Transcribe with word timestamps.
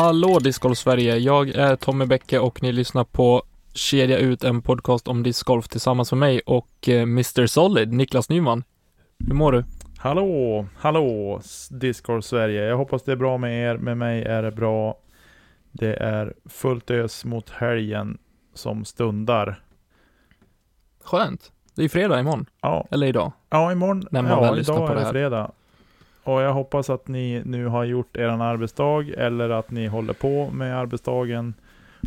Hallå 0.00 0.38
Discgolf 0.38 0.78
Sverige! 0.78 1.16
Jag 1.16 1.48
är 1.48 1.76
Tommy 1.76 2.06
Bäcke 2.06 2.38
och 2.38 2.62
ni 2.62 2.72
lyssnar 2.72 3.04
på 3.04 3.42
Kedja 3.72 4.18
ut, 4.18 4.44
en 4.44 4.62
podcast 4.62 5.08
om 5.08 5.22
discgolf 5.22 5.68
tillsammans 5.68 6.12
med 6.12 6.18
mig 6.18 6.40
och 6.46 6.88
eh, 6.88 7.02
Mr 7.02 7.46
Solid, 7.46 7.92
Niklas 7.92 8.28
Nyman. 8.28 8.64
Hur 9.26 9.34
mår 9.34 9.52
du? 9.52 9.64
Hallå, 9.98 10.66
hallå 10.76 11.40
Discord 11.70 12.24
Sverige. 12.24 12.64
Jag 12.64 12.76
hoppas 12.76 13.02
det 13.02 13.12
är 13.12 13.16
bra 13.16 13.38
med 13.38 13.70
er. 13.70 13.76
Med 13.76 13.96
mig 13.96 14.22
är 14.22 14.42
det 14.42 14.50
bra. 14.50 14.98
Det 15.72 15.94
är 15.94 16.34
fullt 16.48 16.90
ös 16.90 17.24
mot 17.24 17.50
helgen 17.50 18.18
som 18.54 18.84
stundar. 18.84 19.62
Skönt! 21.04 21.52
Det 21.74 21.84
är 21.84 21.88
fredag 21.88 22.20
imorgon. 22.20 22.46
Ja. 22.60 22.86
Eller 22.90 23.06
idag. 23.06 23.32
Ja, 23.50 23.72
imorgon. 23.72 24.04
När 24.10 24.22
man 24.22 24.30
ja, 24.30 24.40
väl 24.40 24.56
lyssnar 24.56 24.74
idag 24.74 24.86
på 24.86 24.92
är 24.92 24.96
det 24.96 25.00
det 25.00 25.06
här. 25.06 25.12
fredag. 25.12 25.50
Och 26.30 26.42
jag 26.42 26.52
hoppas 26.52 26.90
att 26.90 27.08
ni 27.08 27.42
nu 27.44 27.66
har 27.66 27.84
gjort 27.84 28.16
er 28.16 28.28
arbetsdag 28.28 29.14
eller 29.16 29.50
att 29.50 29.70
ni 29.70 29.86
håller 29.86 30.12
på 30.12 30.50
med 30.50 30.78
arbetsdagen 30.78 31.54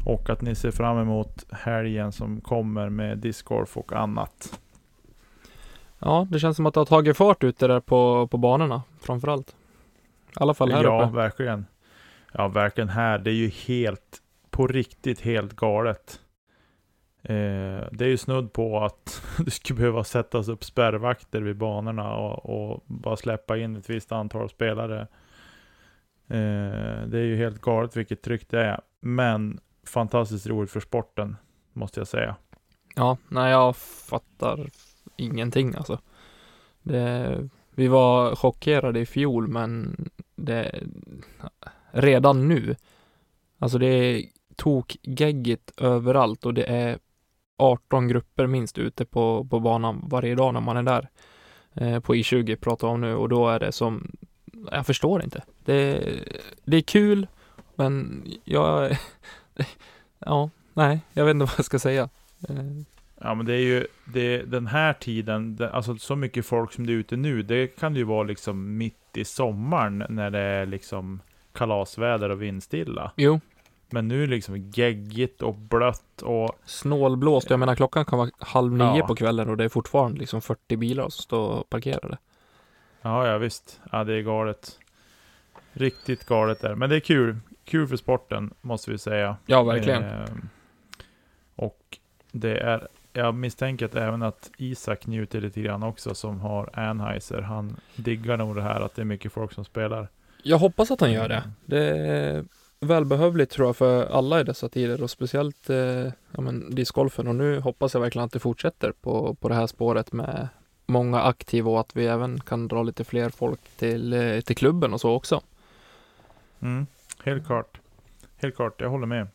och 0.05 0.29
att 0.29 0.41
ni 0.41 0.55
ser 0.55 0.71
fram 0.71 0.97
emot 0.97 1.45
helgen 1.51 2.11
som 2.11 2.41
kommer 2.41 2.89
med 2.89 3.17
discgolf 3.17 3.77
och 3.77 3.93
annat. 3.93 4.59
Ja, 5.99 6.27
det 6.31 6.39
känns 6.39 6.55
som 6.55 6.65
att 6.65 6.73
det 6.73 6.79
har 6.79 6.85
tagit 6.85 7.17
fart 7.17 7.43
ute 7.43 7.67
där 7.67 7.79
på, 7.79 8.27
på 8.27 8.37
banorna 8.37 8.81
framförallt. 9.01 9.49
I 9.49 10.33
alla 10.33 10.53
fall 10.53 10.71
här 10.71 10.83
ja, 10.83 11.03
uppe. 11.03 11.15
verkligen. 11.15 11.65
Ja, 12.31 12.47
verkligen 12.47 12.89
här. 12.89 13.19
Det 13.19 13.31
är 13.31 13.35
ju 13.35 13.49
helt, 13.49 14.21
på 14.49 14.67
riktigt 14.67 15.21
helt 15.21 15.55
galet. 15.55 16.19
Eh, 17.25 17.87
det 17.91 18.05
är 18.05 18.09
ju 18.09 18.17
snudd 18.17 18.53
på 18.53 18.79
att 18.79 19.21
det 19.45 19.51
skulle 19.51 19.77
behöva 19.77 20.03
sättas 20.03 20.47
upp 20.47 20.63
spärrvakter 20.63 21.41
vid 21.41 21.57
banorna 21.57 22.15
och, 22.15 22.45
och 22.45 22.83
bara 22.85 23.17
släppa 23.17 23.57
in 23.57 23.75
ett 23.75 23.89
visst 23.89 24.11
antal 24.11 24.49
spelare. 24.49 25.01
Eh, 26.27 27.07
det 27.07 27.19
är 27.19 27.25
ju 27.25 27.35
helt 27.35 27.61
galet 27.61 27.97
vilket 27.97 28.21
tryck 28.21 28.49
det 28.49 28.61
är. 28.61 28.81
Men 29.01 29.59
fantastiskt 29.83 30.47
roligt 30.47 30.71
för 30.71 30.79
sporten, 30.79 31.35
måste 31.73 31.99
jag 31.99 32.07
säga. 32.07 32.35
Ja, 32.95 33.17
nej 33.27 33.51
jag 33.51 33.75
fattar 33.75 34.69
ingenting 35.15 35.75
alltså. 35.75 35.99
Det, 36.81 37.49
vi 37.71 37.87
var 37.87 38.35
chockerade 38.35 38.99
i 38.99 39.05
fjol 39.05 39.47
men 39.47 39.95
det, 40.35 40.83
redan 41.91 42.47
nu, 42.47 42.75
alltså 43.59 43.77
det 43.77 43.87
är 43.87 44.23
tokgeggigt 44.55 45.71
överallt 45.81 46.45
och 46.45 46.53
det 46.53 46.63
är 46.63 46.99
18 47.57 48.07
grupper 48.07 48.47
minst 48.47 48.77
ute 48.77 49.05
på, 49.05 49.47
på 49.49 49.59
banan 49.59 50.05
varje 50.07 50.35
dag 50.35 50.53
när 50.53 50.61
man 50.61 50.77
är 50.77 50.83
där. 50.83 51.09
Eh, 51.73 51.99
på 51.99 52.15
I20 52.15 52.55
pratar 52.55 52.87
jag 52.87 52.93
om 52.93 53.01
nu 53.01 53.15
och 53.15 53.29
då 53.29 53.49
är 53.49 53.59
det 53.59 53.71
som, 53.71 54.11
jag 54.71 54.85
förstår 54.85 55.23
inte. 55.23 55.43
Det, 55.65 55.99
det 56.65 56.77
är 56.77 56.81
kul 56.81 57.27
men 57.75 58.23
jag, 58.43 58.97
ja, 60.19 60.49
nej, 60.73 60.99
jag 61.13 61.25
vet 61.25 61.33
inte 61.33 61.45
vad 61.45 61.53
jag 61.57 61.65
ska 61.65 61.79
säga. 61.79 62.09
Eh, 62.49 62.55
Ja 63.25 63.33
men 63.33 63.45
det 63.45 63.53
är 63.53 63.59
ju 63.59 63.87
det, 64.05 64.37
den 64.37 64.67
här 64.67 64.93
tiden, 64.93 65.57
alltså 65.71 65.97
så 65.97 66.15
mycket 66.15 66.45
folk 66.45 66.73
som 66.73 66.85
det 66.87 66.93
är 66.93 66.95
ute 66.95 67.15
nu, 67.15 67.41
det 67.41 67.67
kan 67.67 67.95
ju 67.95 68.03
vara 68.03 68.23
liksom 68.23 68.77
mitt 68.77 69.17
i 69.17 69.25
sommaren 69.25 70.05
när 70.09 70.29
det 70.29 70.39
är 70.39 70.65
liksom 70.65 71.21
kalasväder 71.53 72.29
och 72.29 72.41
vindstilla. 72.41 73.11
Jo, 73.15 73.39
Men 73.93 74.07
nu 74.07 74.23
är 74.23 74.27
det 74.27 74.33
liksom 74.33 74.57
geggigt 74.57 75.41
och 75.41 75.55
blött 75.55 76.21
och 76.21 76.59
snålblåst. 76.65 77.49
Jag 77.49 77.59
menar 77.59 77.75
klockan 77.75 78.05
kan 78.05 78.19
vara 78.19 78.29
halv 78.39 78.71
nio 78.73 78.97
Ja. 78.97 79.07
på 79.07 79.15
kvällen 79.15 79.49
och 79.49 79.57
det 79.57 79.63
är 79.63 79.69
fortfarande 79.69 80.19
liksom 80.19 80.41
40 80.41 80.77
bilar 80.77 81.03
som 81.03 81.21
står 81.23 81.63
parkerade. 81.69 82.17
ja, 83.01 83.27
ja 83.27 83.37
visst, 83.37 83.81
ja 83.91 84.03
det 84.03 84.13
är 84.13 84.21
galet. 84.21 84.79
Riktigt 85.73 86.25
galet 86.25 86.61
där, 86.61 86.75
men 86.75 86.89
det 86.89 86.95
är 86.95 86.99
kul. 86.99 87.37
Kul 87.65 87.87
för 87.87 87.95
sporten, 87.97 88.53
måste 88.61 88.91
vi 88.91 88.97
säga. 88.97 89.37
Ja, 89.45 89.63
verkligen. 89.63 90.03
Ehm, 90.03 90.49
och 91.55 91.97
det 92.31 92.57
är, 92.57 92.87
jag 93.13 93.35
misstänker 93.35 93.85
att 93.85 93.95
även 93.95 94.21
att 94.23 94.51
Isak 94.57 95.07
njuter 95.07 95.41
lite 95.41 95.61
grann 95.61 95.83
också, 95.83 96.15
som 96.15 96.39
har 96.39 96.69
Anheuser. 96.79 97.41
Han 97.41 97.75
diggar 97.95 98.37
nog 98.37 98.55
det 98.55 98.61
här 98.61 98.81
att 98.81 98.95
det 98.95 99.01
är 99.01 99.05
mycket 99.05 99.31
folk 99.33 99.51
som 99.53 99.65
spelar. 99.65 100.07
Jag 100.43 100.57
hoppas 100.57 100.91
att 100.91 101.01
han 101.01 101.11
gör 101.11 101.29
det. 101.29 101.43
Det 101.65 101.85
är 101.97 102.45
välbehövligt 102.87 103.51
tror 103.51 103.67
jag 103.67 103.77
för 103.77 104.05
alla 104.05 104.41
i 104.41 104.43
dessa 104.43 104.69
tider 104.69 105.03
och 105.03 105.09
speciellt 105.09 105.69
eh, 105.69 105.77
ja, 106.31 106.41
men, 106.41 106.75
discgolfen 106.75 107.27
och 107.27 107.35
nu 107.35 107.59
hoppas 107.59 107.93
jag 107.93 108.01
verkligen 108.01 108.25
att 108.25 108.31
det 108.31 108.39
fortsätter 108.39 108.91
på, 108.91 109.33
på 109.33 109.49
det 109.49 109.55
här 109.55 109.67
spåret 109.67 110.11
med 110.11 110.47
många 110.85 111.21
aktiva 111.21 111.71
och 111.71 111.79
att 111.79 111.95
vi 111.95 112.07
även 112.07 112.39
kan 112.39 112.67
dra 112.67 112.83
lite 112.83 113.03
fler 113.03 113.29
folk 113.29 113.59
till, 113.77 114.13
eh, 114.13 114.41
till 114.41 114.55
klubben 114.55 114.93
och 114.93 115.01
så 115.01 115.11
också. 115.11 115.41
Mm, 116.59 116.85
helt 117.23 117.45
klart. 117.45 117.77
Helt 118.37 118.55
klart, 118.55 118.81
jag 118.81 118.89
håller 118.89 119.07
med. 119.07 119.27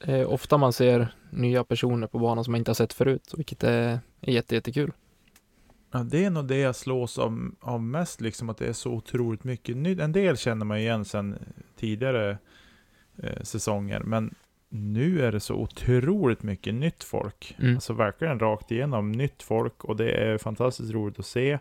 Är 0.00 0.26
ofta 0.26 0.56
man 0.56 0.72
ser 0.72 1.08
nya 1.30 1.64
personer 1.64 2.06
på 2.06 2.18
banan 2.18 2.44
som 2.44 2.52
man 2.52 2.58
inte 2.58 2.70
har 2.70 2.74
sett 2.74 2.92
förut, 2.92 3.34
vilket 3.36 3.64
är, 3.64 4.00
är 4.20 4.32
jätte, 4.32 4.54
jättekul. 4.54 4.92
Ja, 5.90 5.98
det 5.98 6.24
är 6.24 6.30
nog 6.30 6.44
det 6.44 6.58
jag 6.58 6.76
slås 6.76 7.18
av, 7.18 7.50
av 7.60 7.82
mest, 7.82 8.20
liksom 8.20 8.50
att 8.50 8.58
det 8.58 8.66
är 8.66 8.72
så 8.72 8.90
otroligt 8.90 9.44
mycket 9.44 9.76
nytt. 9.76 10.00
En 10.00 10.12
del 10.12 10.36
känner 10.36 10.64
man 10.66 10.78
igen 10.78 11.04
sedan 11.04 11.38
tidigare 11.76 12.38
eh, 13.22 13.42
säsonger, 13.42 14.00
men 14.00 14.34
nu 14.68 15.24
är 15.24 15.32
det 15.32 15.40
så 15.40 15.54
otroligt 15.54 16.42
mycket 16.42 16.74
nytt 16.74 17.04
folk. 17.04 17.56
Mm. 17.58 17.74
Alltså 17.74 17.92
verkligen 17.92 18.38
rakt 18.38 18.70
igenom 18.70 19.12
nytt 19.12 19.42
folk 19.42 19.84
och 19.84 19.96
det 19.96 20.10
är 20.10 20.38
fantastiskt 20.38 20.92
roligt 20.92 21.18
att 21.18 21.26
se. 21.26 21.58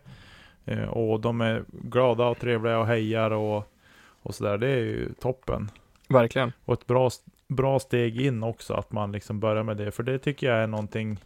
Eh, 0.66 0.84
och 0.84 1.20
de 1.20 1.42
är 1.42 1.64
glada 1.70 2.26
och 2.26 2.40
trevliga 2.40 2.80
och 2.80 2.88
hejar 2.88 3.32
och, 3.32 3.74
och 4.22 4.36
sådär. 4.36 4.58
Det 4.58 4.68
är 4.68 4.78
ju 4.78 5.14
toppen. 5.14 5.70
Verkligen. 6.10 6.52
Och 6.66 6.74
ett 6.74 6.88
bra, 6.88 7.10
bra 7.48 7.80
steg 7.80 8.22
in 8.22 8.44
också, 8.44 8.74
att 8.74 8.92
man 8.92 9.12
liksom 9.12 9.40
börjar 9.40 9.64
med 9.64 9.78
det. 9.78 9.92
För 9.92 10.04
det 10.04 10.20
tycker 10.20 10.48
jag 10.48 10.58
är 10.64 10.68
någonting 10.68 11.20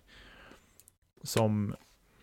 som 1.23 1.75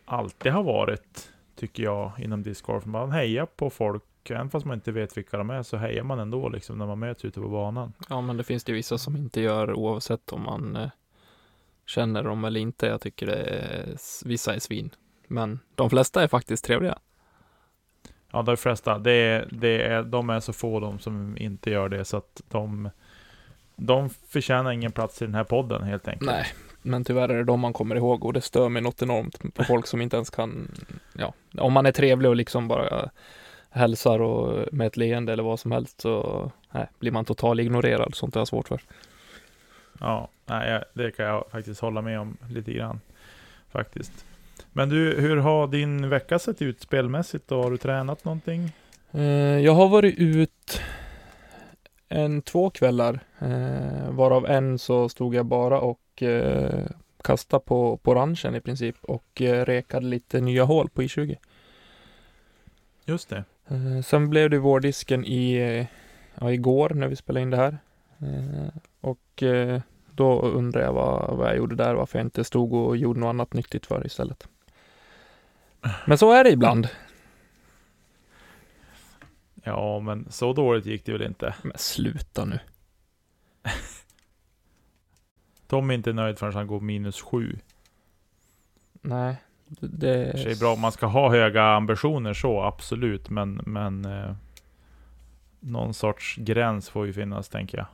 alltid 0.05 0.53
har 0.53 0.63
varit, 0.63 1.33
tycker 1.57 1.83
jag, 1.83 2.13
inom 2.19 2.43
discgolf. 2.43 2.85
Man 2.85 3.13
hejar 3.13 3.47
på 3.47 3.71
folk, 3.71 4.03
även 4.31 4.51
fast 4.51 4.67
man 4.67 4.75
inte 4.75 4.93
vet 4.93 5.17
vilka 5.17 5.37
de 5.37 5.51
är, 5.51 5.63
så 5.63 5.77
hejar 5.77 6.05
man 6.05 6.19
ändå 6.19 6.49
liksom 6.49 6.79
när 6.79 6.87
man 6.87 6.99
möts 6.99 7.25
ute 7.25 7.41
på 7.41 7.49
banan. 7.49 7.93
Ja, 8.09 8.21
men 8.21 8.37
det 8.37 8.45
finns 8.45 8.65
det 8.65 8.73
vissa 8.73 8.99
som 8.99 9.17
inte 9.17 9.41
gör 9.41 9.75
oavsett 9.75 10.33
om 10.33 10.43
man 10.43 10.77
eh, 10.77 10.89
känner 11.87 12.23
dem 12.23 12.45
eller 12.45 12.61
inte. 12.61 12.87
Jag 12.87 13.01
tycker 13.01 13.27
det 13.27 13.43
är, 13.43 13.97
vissa 14.25 14.55
är 14.55 14.59
svin. 14.59 14.91
Men 15.29 15.61
de 15.75 15.91
flesta 15.91 16.23
är 16.23 16.29
faktiskt 16.29 16.65
trevliga. 16.65 16.99
Ja, 18.31 18.43
de 18.43 18.57
flesta, 18.57 18.99
det 18.99 19.13
är, 19.13 19.49
det 19.51 19.83
är, 19.83 20.03
de 20.03 20.31
är 20.31 20.41
så 20.41 20.53
få 20.53 20.81
de 20.81 20.99
som 20.99 21.39
inte 21.39 21.71
gör 21.71 21.89
det, 21.89 22.05
så 22.05 22.17
att 22.17 22.43
de, 22.49 22.91
de 23.77 24.11
förtjänar 24.11 24.73
ingen 24.73 24.93
plats 24.93 25.23
i 25.23 25.25
den 25.25 25.35
här 25.35 25.45
podden 25.45 25.83
helt 25.83 26.09
enkelt. 26.09 26.31
Nej, 26.31 26.47
men 26.83 27.05
tyvärr 27.05 27.29
är 27.29 27.37
det 27.37 27.45
de 27.45 27.61
man 27.61 27.73
kommer 27.73 27.97
ihåg 27.97 28.25
och 28.25 28.33
det 28.33 28.41
stör 28.41 28.69
mig 28.69 28.83
något 28.83 29.03
enormt 29.03 29.55
på 29.55 29.65
folk 29.65 29.87
som 29.87 30.01
inte 30.01 30.17
ens 30.17 30.31
kan, 30.31 30.71
ja, 31.13 31.33
om 31.59 31.73
man 31.73 31.87
är 31.87 31.93
trevlig 31.93 32.31
och 32.31 32.37
liksom 32.37 32.69
bara 32.69 33.11
hälsar 33.75 34.21
och 34.21 34.73
med 34.73 34.87
ett 34.87 34.97
leende 34.97 35.33
eller 35.33 35.43
vad 35.43 35.61
som 35.61 35.73
helst 35.73 36.01
så 36.01 36.51
nej, 36.71 36.87
blir 36.99 37.11
man 37.11 37.25
total 37.25 37.61
ignorerad. 37.61 38.15
Sånt 38.15 38.35
har 38.35 38.41
jag 38.41 38.49
svårt 38.49 38.69
för. 38.69 38.81
Ja, 40.01 40.29
nej, 40.47 40.83
det 40.95 41.11
kan 41.11 41.27
jag 41.27 41.45
faktiskt 41.51 41.81
hålla 41.81 42.03
med 42.03 42.21
om 42.21 42.37
lite 42.51 42.73
grann. 42.73 43.01
Faktiskt. 43.73 44.25
Men 44.73 44.89
du, 44.89 45.21
hur 45.21 45.37
har 45.37 45.67
din 45.67 46.09
vecka 46.09 46.39
sett 46.39 46.63
ut 46.63 46.81
spelmässigt 46.81 47.49
då? 47.49 47.63
Har 47.63 47.71
du 47.71 47.77
tränat 47.77 48.25
någonting? 48.25 48.73
Eh, 49.13 49.23
Jag 49.59 49.73
har 49.75 49.89
varit 49.89 50.19
ut 50.19 50.81
en 52.09 52.43
två 52.43 52.71
kvällar, 52.71 53.21
eh, 53.39 54.11
varav 54.11 54.47
en 54.47 54.79
så 54.79 55.09
stod 55.09 55.35
jag 55.35 55.47
bara 55.47 55.81
och 55.81 56.23
eh, 56.23 56.87
kastade 57.23 57.65
på, 57.65 57.97
på 57.97 58.15
ranchen 58.15 58.55
i 58.55 58.61
princip 58.61 58.97
och 59.03 59.41
rekade 59.41 60.07
lite 60.07 60.41
nya 60.41 60.65
hål 60.65 60.89
på 60.89 61.03
I20. 61.03 61.37
Just 63.05 63.29
det. 63.29 63.45
Eh, 63.69 64.03
sen 64.03 64.31
blev 64.31 64.51
det 64.51 64.59
vårdisken 64.59 65.25
i, 65.25 65.89
ja, 66.35 66.53
igår 66.53 66.91
när 66.91 67.09
vi 67.09 67.17
spelade 67.17 67.43
in 67.43 67.51
det 67.51 67.57
här. 67.57 67.79
Eh, 68.19 68.69
och 69.01 69.43
eh, 69.43 69.81
då 70.11 70.43
undrar 70.43 70.83
jag 70.83 70.93
vad, 70.93 71.37
vad 71.37 71.49
jag 71.49 71.57
gjorde 71.57 71.75
där, 71.75 71.95
varför 71.95 72.19
jag 72.19 72.27
inte 72.27 72.45
stod 72.45 72.73
och 72.73 72.97
gjorde 72.97 73.21
något 73.21 73.29
annat 73.29 73.53
nyttigt 73.53 73.87
för 73.87 74.07
istället. 74.07 74.49
Men 76.07 76.19
så 76.19 76.33
är 76.33 76.45
det 76.45 76.51
ibland. 76.51 76.89
Ja, 79.63 80.01
men 80.01 80.27
så 80.31 80.53
dåligt 80.53 80.87
gick 80.87 81.07
det 81.07 81.13
väl 81.13 81.23
inte. 81.23 81.55
Men 81.63 81.79
sluta 81.79 82.45
nu. 82.45 82.59
Tom 85.67 85.91
är 85.91 85.95
inte 85.95 86.13
nöjd 86.13 86.39
förrän 86.39 86.55
han 86.55 86.67
går 86.67 86.81
minus 86.81 87.21
sju. 87.21 87.59
Nej, 89.01 89.37
det... 89.67 90.47
är 90.51 90.61
bra 90.61 90.73
om 90.73 90.81
man 90.81 90.93
ska 90.93 91.07
ha 91.07 91.31
höga 91.31 91.63
ambitioner 91.63 92.35
så, 92.35 92.63
absolut. 92.63 93.31
Men, 93.31 93.61
men 93.67 94.05
eh, 94.05 94.35
någon 95.61 95.95
sorts 95.95 96.37
gräns 96.37 96.89
får 96.89 97.07
ju 97.07 97.13
finnas, 97.13 97.49
tänker 97.49 97.79
jag. 97.79 97.87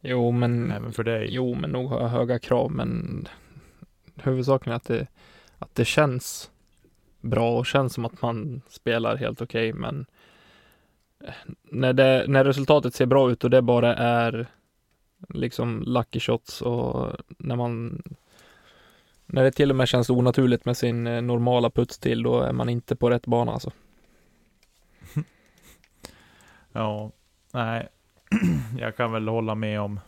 Jo, 0.00 0.30
men... 0.30 0.72
Även 0.72 0.92
för 0.92 1.04
dig. 1.04 1.28
Jo, 1.30 1.54
men 1.54 1.70
nog 1.70 1.90
har 1.90 2.00
jag 2.00 2.08
höga 2.08 2.38
krav, 2.38 2.70
men 2.70 3.28
huvudsaken 4.14 4.72
är 4.72 4.76
att 4.76 4.84
det, 4.84 5.06
att 5.58 5.74
det 5.74 5.84
känns 5.84 6.50
bra 7.20 7.58
och 7.58 7.66
känns 7.66 7.94
som 7.94 8.04
att 8.04 8.22
man 8.22 8.60
spelar 8.68 9.16
helt 9.16 9.42
okej, 9.42 9.72
men 9.72 10.06
eh, 11.24 11.34
när, 11.62 11.92
det, 11.92 12.24
när 12.28 12.44
resultatet 12.44 12.94
ser 12.94 13.06
bra 13.06 13.30
ut 13.30 13.44
och 13.44 13.50
det 13.50 13.62
bara 13.62 13.94
är 13.96 14.46
liksom 15.28 15.82
lucky 15.82 16.20
shots 16.20 16.62
och 16.62 17.12
när 17.38 17.56
man 17.56 18.02
när 19.28 19.44
det 19.44 19.52
till 19.52 19.70
och 19.70 19.76
med 19.76 19.88
känns 19.88 20.10
onaturligt 20.10 20.64
med 20.64 20.76
sin 20.76 21.06
eh, 21.06 21.22
normala 21.22 21.70
puts 21.70 21.98
till, 21.98 22.22
då 22.22 22.40
är 22.40 22.52
man 22.52 22.68
inte 22.68 22.96
på 22.96 23.10
rätt 23.10 23.26
bana 23.26 23.52
alltså. 23.52 23.70
Ja, 26.72 27.10
nej. 27.52 27.88
jag 28.78 28.96
kan 28.96 29.12
väl 29.12 29.28
hålla 29.28 29.54
med 29.54 29.80
om 29.80 30.00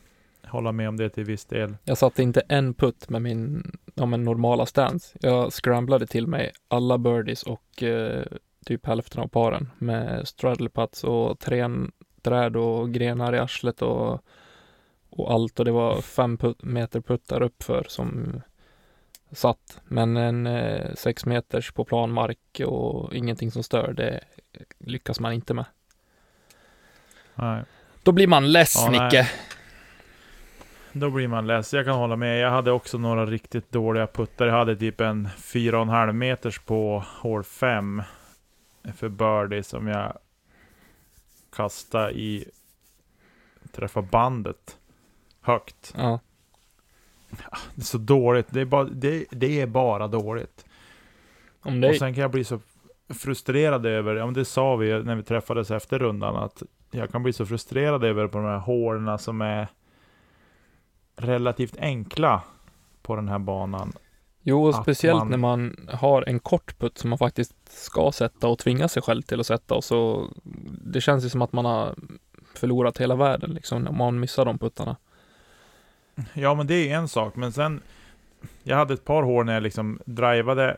hålla 0.50 0.72
med 0.72 0.88
om 0.88 0.96
det 0.96 1.08
till 1.08 1.24
viss 1.24 1.44
del. 1.44 1.76
Jag 1.84 1.98
satte 1.98 2.22
inte 2.22 2.42
en 2.48 2.74
putt 2.74 3.08
med 3.08 3.22
min 3.22 3.72
ja, 3.94 4.06
men 4.06 4.24
normala 4.24 4.66
stance. 4.66 5.18
Jag 5.20 5.52
scramblade 5.52 6.06
till 6.06 6.26
mig 6.26 6.52
alla 6.68 6.98
birdies 6.98 7.42
och 7.42 7.82
eh, 7.82 8.24
typ 8.66 8.86
hälften 8.86 9.22
av 9.22 9.28
paren 9.28 9.70
med 9.78 10.28
straddle 10.28 10.68
putts 10.68 11.04
och 11.04 11.38
trän, 11.38 11.92
träd 12.22 12.56
och 12.56 12.92
grenar 12.92 13.34
i 13.34 13.38
arslet 13.38 13.82
och, 13.82 14.24
och 15.10 15.32
allt 15.32 15.58
och 15.58 15.64
det 15.64 15.72
var 15.72 16.00
fem 16.00 16.38
put, 16.38 16.62
meter 16.62 17.00
puttar 17.00 17.42
uppför 17.42 17.84
som 17.88 18.40
satt. 19.32 19.80
Men 19.84 20.16
en 20.16 20.46
eh, 20.46 20.94
sex 20.94 21.26
meters 21.26 21.72
på 21.72 21.84
plan 21.84 22.12
mark 22.12 22.60
och 22.66 23.14
ingenting 23.14 23.50
som 23.50 23.62
stör, 23.62 23.92
det 23.92 24.20
lyckas 24.78 25.20
man 25.20 25.32
inte 25.32 25.54
med. 25.54 25.64
Nej. 27.34 27.62
Då 28.02 28.12
blir 28.12 28.26
man 28.26 28.52
less, 28.52 28.74
Ja, 28.76 28.90
nej. 28.90 29.00
Nicke. 29.04 29.30
Då 30.92 31.10
blir 31.10 31.28
man 31.28 31.46
less. 31.46 31.72
Jag 31.74 31.84
kan 31.84 31.94
hålla 31.94 32.16
med. 32.16 32.38
Jag 32.38 32.50
hade 32.50 32.72
också 32.72 32.98
några 32.98 33.26
riktigt 33.26 33.72
dåliga 33.72 34.06
puttar. 34.06 34.46
Jag 34.46 34.54
hade 34.54 34.76
typ 34.76 35.00
en 35.00 35.28
4,5 35.28 36.12
meters 36.12 36.58
på 36.58 37.04
hål 37.06 37.44
5 37.44 38.02
för 38.96 39.08
birdie 39.08 39.62
som 39.62 39.88
jag 39.88 40.18
kastade 41.56 42.12
i 42.12 42.44
träffa 43.72 44.02
bandet 44.02 44.78
högt. 45.40 45.94
Ja, 45.96 46.20
Det 47.74 47.82
är 47.82 47.84
så 47.84 47.98
dåligt. 47.98 48.46
Det 48.50 48.60
är 48.60 48.64
bara, 48.64 48.84
det, 48.84 49.24
det 49.30 49.60
är 49.60 49.66
bara 49.66 50.08
dåligt. 50.08 50.64
om 51.62 51.80
det 51.80 51.88
Och 51.88 51.96
sen 51.96 52.14
kan 52.14 52.22
jag 52.22 52.30
bli 52.30 52.44
så 52.44 52.60
frustrerad 53.08 53.86
över, 53.86 54.14
ja 54.14 54.24
men 54.24 54.34
det 54.34 54.44
sa 54.44 54.76
vi 54.76 55.02
när 55.02 55.14
vi 55.16 55.22
träffades 55.22 55.70
efter 55.70 55.98
rundan, 55.98 56.36
att 56.36 56.62
jag 56.90 57.10
kan 57.10 57.22
bli 57.22 57.32
så 57.32 57.46
frustrerad 57.46 58.04
över 58.04 58.26
på 58.26 58.38
de 58.38 58.46
här 58.46 58.58
hålen 58.58 59.18
som 59.18 59.40
är 59.40 59.68
relativt 61.16 61.76
enkla 61.78 62.42
på 63.02 63.16
den 63.16 63.28
här 63.28 63.38
banan. 63.38 63.92
Jo, 64.42 64.64
och 64.66 64.74
speciellt 64.74 65.18
man- 65.18 65.28
när 65.30 65.36
man 65.36 65.76
har 65.92 66.24
en 66.28 66.38
kort 66.40 66.78
putt 66.78 66.98
som 66.98 67.10
man 67.10 67.18
faktiskt 67.18 67.54
ska 67.68 68.12
sätta 68.12 68.48
och 68.48 68.58
tvinga 68.58 68.88
sig 68.88 69.02
själv 69.02 69.22
till 69.22 69.40
att 69.40 69.46
sätta 69.46 69.74
och 69.74 69.84
så 69.84 70.28
det 70.84 71.00
känns 71.00 71.24
ju 71.24 71.28
som 71.28 71.42
att 71.42 71.52
man 71.52 71.64
har 71.64 71.94
förlorat 72.54 72.98
hela 72.98 73.14
världen 73.16 73.50
liksom 73.50 73.82
när 73.82 73.92
man 73.92 74.20
missar 74.20 74.44
de 74.44 74.58
puttarna. 74.58 74.96
Ja 76.34 76.54
men 76.54 76.66
det 76.66 76.90
är 76.90 76.96
en 76.96 77.08
sak, 77.08 77.36
men 77.36 77.52
sen 77.52 77.82
Jag 78.62 78.76
hade 78.76 78.94
ett 78.94 79.04
par 79.04 79.22
hål 79.22 79.46
när 79.46 79.54
jag 79.54 79.62
liksom 79.62 80.00
drivade 80.04 80.76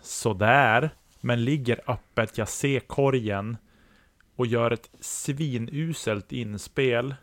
sådär, 0.00 0.90
men 1.20 1.44
ligger 1.44 1.80
öppet, 1.86 2.38
jag 2.38 2.48
ser 2.48 2.80
korgen 2.80 3.56
och 4.36 4.46
gör 4.46 4.70
ett 4.70 4.90
svinuselt 5.00 6.32
inspel 6.32 7.14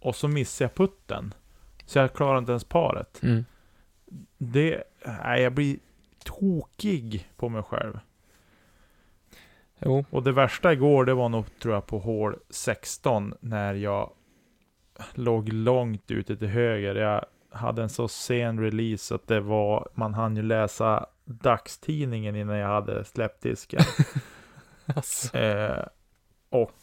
och 0.00 0.16
så 0.16 0.28
missar 0.28 0.64
jag 0.64 0.74
putten. 0.74 1.34
Så 1.86 1.98
jag 1.98 2.14
klarar 2.14 2.38
inte 2.38 2.52
ens 2.52 2.64
paret. 2.64 3.22
Mm. 3.22 3.44
Det, 4.38 4.82
nej, 5.24 5.42
jag 5.42 5.52
blir 5.52 5.78
tokig 6.24 7.30
på 7.36 7.48
mig 7.48 7.62
själv. 7.62 7.98
Jo, 9.78 10.04
Och 10.10 10.22
det 10.22 10.32
värsta 10.32 10.72
igår, 10.72 11.04
det 11.04 11.14
var 11.14 11.28
nog 11.28 11.58
tror 11.58 11.74
jag 11.74 11.86
på 11.86 11.98
hål 11.98 12.38
16 12.50 13.34
när 13.40 13.74
jag 13.74 14.10
låg 15.14 15.48
långt 15.48 16.10
ute 16.10 16.36
till 16.36 16.48
höger. 16.48 16.94
Jag 16.94 17.24
hade 17.50 17.82
en 17.82 17.88
så 17.88 18.08
sen 18.08 18.60
release 18.60 19.14
att 19.14 19.26
det 19.28 19.40
var, 19.40 19.88
man 19.94 20.14
hann 20.14 20.36
ju 20.36 20.42
läsa 20.42 21.06
dagstidningen 21.24 22.36
innan 22.36 22.56
jag 22.56 22.68
hade 22.68 23.04
släppt 23.04 23.42
disken. 23.42 23.80
alltså. 24.96 25.36
eh, 25.38 25.84
och 26.50 26.80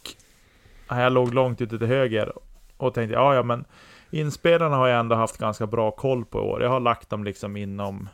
ja, 0.90 1.02
jag 1.02 1.14
låg 1.14 1.34
långt 1.34 1.62
ute 1.62 1.78
till 1.78 1.88
höger 1.88 2.34
och 2.78 2.94
tänkte, 2.94 3.14
ja 3.14 3.36
ja 3.36 3.44
men 3.44 3.66
inspelarna 4.12 4.76
har 4.76 4.88
jag 4.88 5.00
ändå 5.00 5.16
haft 5.16 5.38
ganska 5.38 5.68
bra 5.68 5.92
koll 5.92 6.26
på 6.26 6.38
i 6.38 6.42
år. 6.42 6.62
Jag 6.64 6.70
har 6.70 6.80
lagt 6.80 7.10
dem 7.10 7.24
liksom 7.24 7.58
inom 7.58 8.10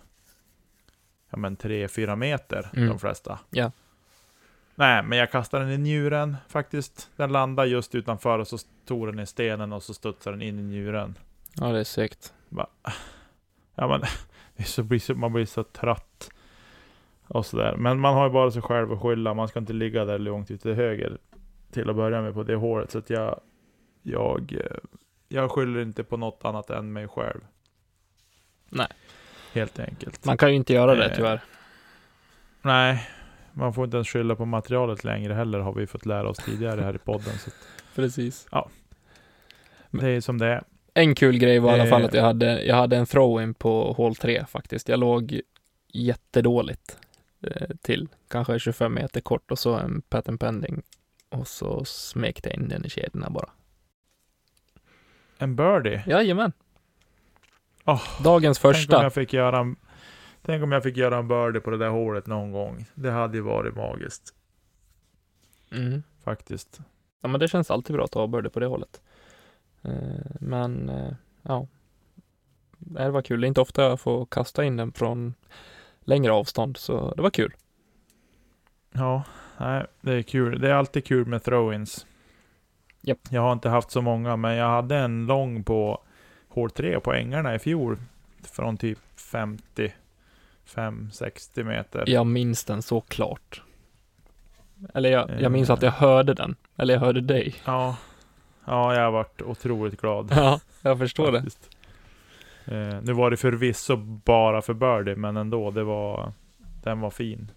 ja 1.30 1.38
men 1.38 1.58
3-4 1.58 2.16
meter, 2.16 2.70
Mm. 2.76 2.90
de 2.90 3.00
flesta. 3.00 3.40
Ja. 3.50 3.72
Nej, 4.80 5.04
men 5.04 5.18
jag 5.18 5.32
kastade 5.32 5.66
den 5.66 5.74
i 5.74 5.78
njuren 5.78 6.38
faktiskt. 6.48 7.10
Den 7.16 7.32
landade 7.32 7.70
just 7.70 7.96
utanför 7.96 8.40
och 8.40 8.48
så 8.48 8.58
tog 8.86 9.08
den 9.08 9.20
i 9.20 9.26
stenen 9.26 9.74
och 9.74 9.84
så 9.84 9.94
studsade 9.94 10.36
den 10.36 10.42
in 10.42 10.60
i 10.60 10.62
njuren. 10.62 11.18
Ja, 11.54 11.68
det 11.68 11.80
är 11.80 11.84
segt. 11.84 12.34
Bara, 12.50 12.68
ja 13.76 13.88
men, 13.88 14.02
så 14.66 14.84
blir 14.84 15.00
så, 15.00 15.16
man 15.16 15.34
blir 15.34 15.46
så 15.46 15.64
trött. 15.64 16.30
Och 17.28 17.46
sådär. 17.46 17.76
Men 17.76 18.00
man 18.00 18.14
har 18.14 18.28
ju 18.28 18.34
bara 18.34 18.52
sig 18.52 18.62
själv 18.62 18.92
att 18.92 19.02
skylla. 19.02 19.34
Man 19.34 19.48
ska 19.48 19.60
inte 19.60 19.74
ligga 19.74 20.06
där 20.06 20.20
långt 20.20 20.52
ute 20.52 20.62
till 20.62 20.74
höger. 20.74 21.18
Till 21.72 21.90
att 21.90 21.96
börja 21.96 22.22
med 22.22 22.34
på 22.34 22.44
det 22.44 22.56
håret. 22.56 22.92
Så 22.92 22.98
att 22.98 23.10
jag, 23.10 23.40
jag, 24.02 24.54
eh, 24.54 24.78
jag 25.28 25.52
skyller 25.52 25.82
inte 25.82 26.04
på 26.04 26.18
något 26.18 26.46
annat 26.46 26.70
än 26.70 26.94
mig 26.94 27.08
själv. 27.08 27.42
Nej. 28.70 28.88
Helt 29.54 29.80
enkelt. 29.80 30.26
Man 30.26 30.38
kan 30.38 30.50
ju 30.50 30.56
inte 30.56 30.74
göra 30.74 30.96
det 30.96 31.06
Eh, 31.06 31.16
tyvärr. 31.16 31.42
Nej, 32.62 33.10
man 33.60 33.74
får 33.74 33.86
inte 33.86 33.98
ens 33.98 34.08
skylla 34.08 34.36
på 34.36 34.46
materialet 34.46 35.04
längre 35.04 35.34
heller 35.34 35.60
har 35.60 35.74
vi 35.74 35.88
fått 35.88 36.06
lära 36.06 36.30
oss 36.30 36.38
tidigare 36.38 36.82
här 36.82 36.96
i 36.96 36.98
podden. 36.98 37.38
Så 37.38 37.50
att 37.50 37.56
Precis. 37.96 38.48
det 39.92 40.08
är 40.08 40.22
som 40.22 40.38
det 40.38 40.46
är. 40.46 40.64
En 40.94 41.16
kul 41.16 41.38
grej 41.38 41.60
var 41.60 41.78
i 41.78 41.80
alla 41.80 41.90
fall 41.90 42.06
att 42.06 42.14
jag 42.14 42.24
hade, 42.24 42.64
jag 42.64 42.76
hade 42.76 42.98
en 42.98 43.06
throw-in 43.06 43.54
på 43.54 43.94
hål 43.94 44.16
3 44.16 44.46
faktiskt. 44.46 44.90
Jag 44.90 45.00
låg 45.00 45.42
jättedåligt 45.94 46.98
eh, 47.48 47.68
till, 47.82 48.08
kanske 48.28 48.60
25 48.60 48.94
meter 48.94 49.22
kort 49.22 49.52
och 49.52 49.60
så 49.60 49.76
en 49.76 50.02
patent 50.02 50.42
pending 50.42 50.82
och 51.30 51.48
så 51.48 51.86
smekte 51.86 52.50
jag 52.50 52.58
in 52.58 52.70
den 52.70 52.86
i 52.86 52.90
kedjorna 52.90 53.30
bara. 53.30 53.50
En 55.38 55.56
birdie. 55.56 56.04
Jajamän. 56.08 56.52
Åh, 57.86 58.04
Dagens 58.24 58.60
Tänk 58.60 58.66
om 58.66 58.74
första. 58.74 59.04
jag 59.04 59.14
fick 59.14 59.34
göra 59.34 59.60
en, 59.60 59.76
Tänk 60.42 60.64
om 60.64 60.72
jag 60.72 60.84
fick 60.84 60.98
göra 60.98 61.18
en 61.18 61.28
birdie 61.28 61.60
på 61.60 61.70
det 61.70 61.78
där 61.78 61.90
hålet 61.90 62.28
någon 62.28 62.52
gång. 62.52 62.86
Det 62.96 63.12
hade 63.12 63.38
ju 63.38 63.44
varit 63.44 63.76
magiskt. 63.76 64.34
Mm. 65.72 66.04
Faktiskt. 66.24 66.80
Ja, 67.22 67.28
men 67.28 67.40
det 67.40 67.48
känns 67.48 67.72
alltid 67.72 67.96
bra 67.96 68.06
att 68.06 68.14
ha 68.14 68.28
birdie 68.28 68.50
på 68.50 68.60
det 68.60 68.66
hållet. 68.66 69.02
Eh, 69.82 69.92
men, 70.40 70.90
eh, 70.90 71.14
ja. 71.42 71.68
Det 72.78 73.10
var 73.10 73.22
kul. 73.22 73.42
Det 73.42 73.46
är 73.46 73.48
inte 73.48 73.62
ofta 73.62 73.82
jag 73.82 74.00
får 74.00 74.26
kasta 74.26 74.64
in 74.64 74.78
den 74.78 74.92
från 74.92 75.34
längre 76.00 76.32
avstånd, 76.32 76.78
så 76.78 77.14
det 77.16 77.22
var 77.22 77.30
kul. 77.30 77.54
Ja, 78.92 79.24
nej, 79.58 79.86
det 80.02 80.14
är 80.14 80.22
kul. 80.22 80.60
Det 80.60 80.70
är 80.70 80.74
alltid 80.74 81.06
kul 81.06 81.26
med 81.26 81.42
throw-ins. 81.42 82.06
Japp. 83.02 83.20
Jag 83.30 83.42
har 83.42 83.54
inte 83.54 83.70
haft 83.70 83.92
så 83.92 84.02
många, 84.02 84.36
men 84.36 84.56
jag 84.56 84.70
hade 84.70 84.98
en 84.98 85.26
lång 85.26 85.64
på 85.64 86.04
hål 86.50 86.72
3 86.72 87.00
på 87.00 87.14
ängarna 87.14 87.56
i 87.56 87.60
fjol. 87.60 87.98
Från 88.44 88.78
typ 88.78 89.00
50, 89.16 89.94
5-60 90.76 91.64
meter. 91.64 92.04
Jag 92.08 92.28
minns 92.28 92.66
den 92.66 92.82
så 92.82 93.02
klart. 93.02 93.62
Eller 94.94 95.10
jag, 95.12 95.42
jag 95.42 95.52
minns 95.52 95.70
Eh. 95.70 95.74
att 95.74 95.82
jag 95.82 95.92
hörde 95.92 96.34
den. 96.34 96.56
Eller 96.78 96.94
jag 96.94 97.02
hörde 97.02 97.22
dig. 97.22 97.56
Ja, 97.66 97.98
ja 98.66 98.96
jag 98.96 99.02
har 99.04 99.12
varit 99.12 99.42
otroligt 99.42 100.02
glad. 100.02 100.32
Ja, 100.36 100.60
jag 100.82 100.98
förstår 101.00 101.32
det. 101.32 101.38
faktiskt. 101.40 101.70
Eh, 102.66 103.02
nu 103.04 103.14
var 103.14 103.32
det 103.32 103.38
förvisso 103.38 103.96
bara 104.26 104.62
för 104.62 104.74
birdie, 104.74 105.16
men 105.16 105.38
ändå, 105.38 105.72
det 105.72 105.84
var, 105.84 106.32
den 106.84 107.00
var 107.00 107.10
fin. 107.10 107.52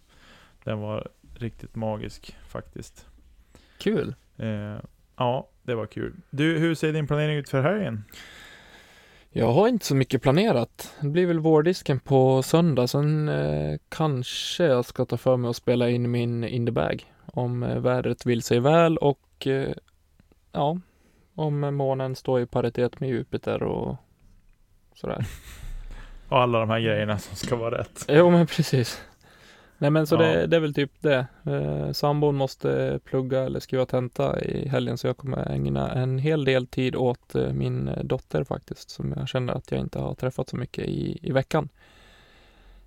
Den 0.65 0.79
var 0.79 1.09
riktigt 1.39 1.75
magisk 1.77 2.37
faktiskt. 2.49 3.07
Kul. 3.79 4.15
Eh, 4.37 4.77
ja, 5.17 5.49
det 5.63 5.75
var 5.75 5.87
kul. 5.87 6.13
Du, 6.31 6.59
hur 6.59 6.75
ser 6.75 6.93
din 6.93 7.07
planering 7.07 7.37
ut 7.37 7.49
för 7.49 7.63
helgen? 7.63 8.05
Jag 9.35 9.53
har 9.53 9.69
inte 9.69 9.87
så 9.87 9.95
mycket 9.95 10.23
planerat. 10.23 10.95
Det 11.01 11.09
blir 11.09 11.27
väl 11.27 11.41
vårdisken 11.41 12.01
på 12.01 12.43
söndag. 12.43 12.87
Sen 12.87 13.29
eh, 13.29 13.79
kanske 13.89 14.65
jag 14.65 14.85
ska 14.85 15.05
ta 15.05 15.17
för 15.17 15.37
mig 15.37 15.49
att 15.49 15.57
spela 15.57 15.91
in 15.91 16.11
min 16.11 16.45
in 16.45 16.67
the 16.67 16.73
bag. 16.73 17.13
Om 17.27 17.63
eh, 17.63 17.79
vädret 17.79 18.27
vill 18.27 18.43
sig 18.43 18.61
väl 18.61 18.97
och 18.99 19.47
eh, 19.47 19.73
ja, 20.53 20.79
om 21.35 21.61
månen 21.61 22.17
står 22.17 22.41
i 22.41 22.47
paritet 22.47 23.01
med 23.01 23.09
Jupiter 23.09 23.63
och 23.63 23.97
sådär. 24.95 25.27
Och 26.29 26.39
alla 26.41 26.59
de 26.59 26.71
här 26.71 26.81
grejerna 26.81 27.19
som 27.19 27.37
ska 27.37 27.57
vara 27.57 27.79
rätt. 27.79 28.05
Jo, 28.09 28.31
men 28.31 28.47
precis. 28.47 29.03
Nej, 29.83 29.91
men 29.91 30.07
så 30.07 30.15
Ja. 30.15 30.19
det, 30.23 30.47
det 30.47 30.57
är 30.57 30.61
väl 30.61 30.75
typ 30.75 30.91
det. 31.01 31.27
Eh, 31.47 31.93
sambon 31.93 32.35
måste 32.35 33.01
plugga 33.05 33.41
eller 33.43 33.61
skriva 33.61 33.87
tenta 33.87 34.41
i 34.41 34.69
helgen 34.69 34.99
så 34.99 35.07
jag 35.07 35.17
kommer 35.17 35.51
ägna 35.51 35.93
en 35.93 36.19
hel 36.19 36.45
del 36.45 36.67
tid 36.67 36.97
åt 36.97 37.35
eh, 37.35 37.53
min 37.53 37.91
dotter 38.05 38.45
faktiskt 38.45 38.91
som 38.91 39.15
jag 39.17 39.29
känner 39.29 39.53
att 39.53 39.71
jag 39.73 39.81
inte 39.81 39.99
har 39.99 40.15
träffat 40.15 40.49
så 40.49 40.57
mycket 40.57 40.85
i, 40.85 41.19
i 41.23 41.33
veckan. 41.33 41.69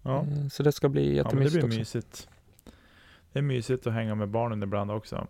Ja, 0.02 0.20
Eh, 0.20 0.48
Så 0.52 0.64
det 0.64 0.72
ska 0.72 0.90
bli 0.90 1.18
ja 1.18 1.24
men 1.24 1.38
det 1.38 1.44
jättemysigt 1.44 1.54
blir 1.54 1.70
också. 1.70 1.80
mysigt. 1.80 2.30
Det 3.34 3.40
är 3.40 3.44
mysigt 3.44 3.88
att 3.88 3.94
hänga 3.94 4.16
med 4.16 4.30
barnen 4.30 4.64
ibland 4.64 4.92
också. 4.92 5.28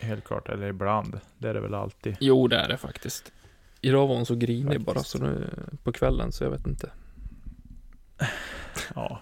Helt 0.00 0.24
klart, 0.24 0.48
eller 0.48 0.66
ibland. 0.68 1.20
Det 1.38 1.48
är 1.48 1.54
det 1.54 1.60
väl 1.60 1.74
alltid. 1.74 2.16
Jo, 2.20 2.48
det 2.48 2.56
är 2.56 2.68
det 2.68 2.76
faktiskt. 2.76 3.32
Idag 3.80 4.06
var 4.06 4.14
hon 4.16 4.26
så 4.26 4.34
grinig 4.34 4.64
Faktiskt. 4.66 4.86
bara 4.86 5.02
så 5.02 5.18
nu 5.18 5.50
på 5.82 5.92
kvällen 5.92 6.32
så 6.32 6.44
jag 6.44 6.50
vet 6.50 6.66
inte. 6.66 6.90
Ja. 8.94 9.20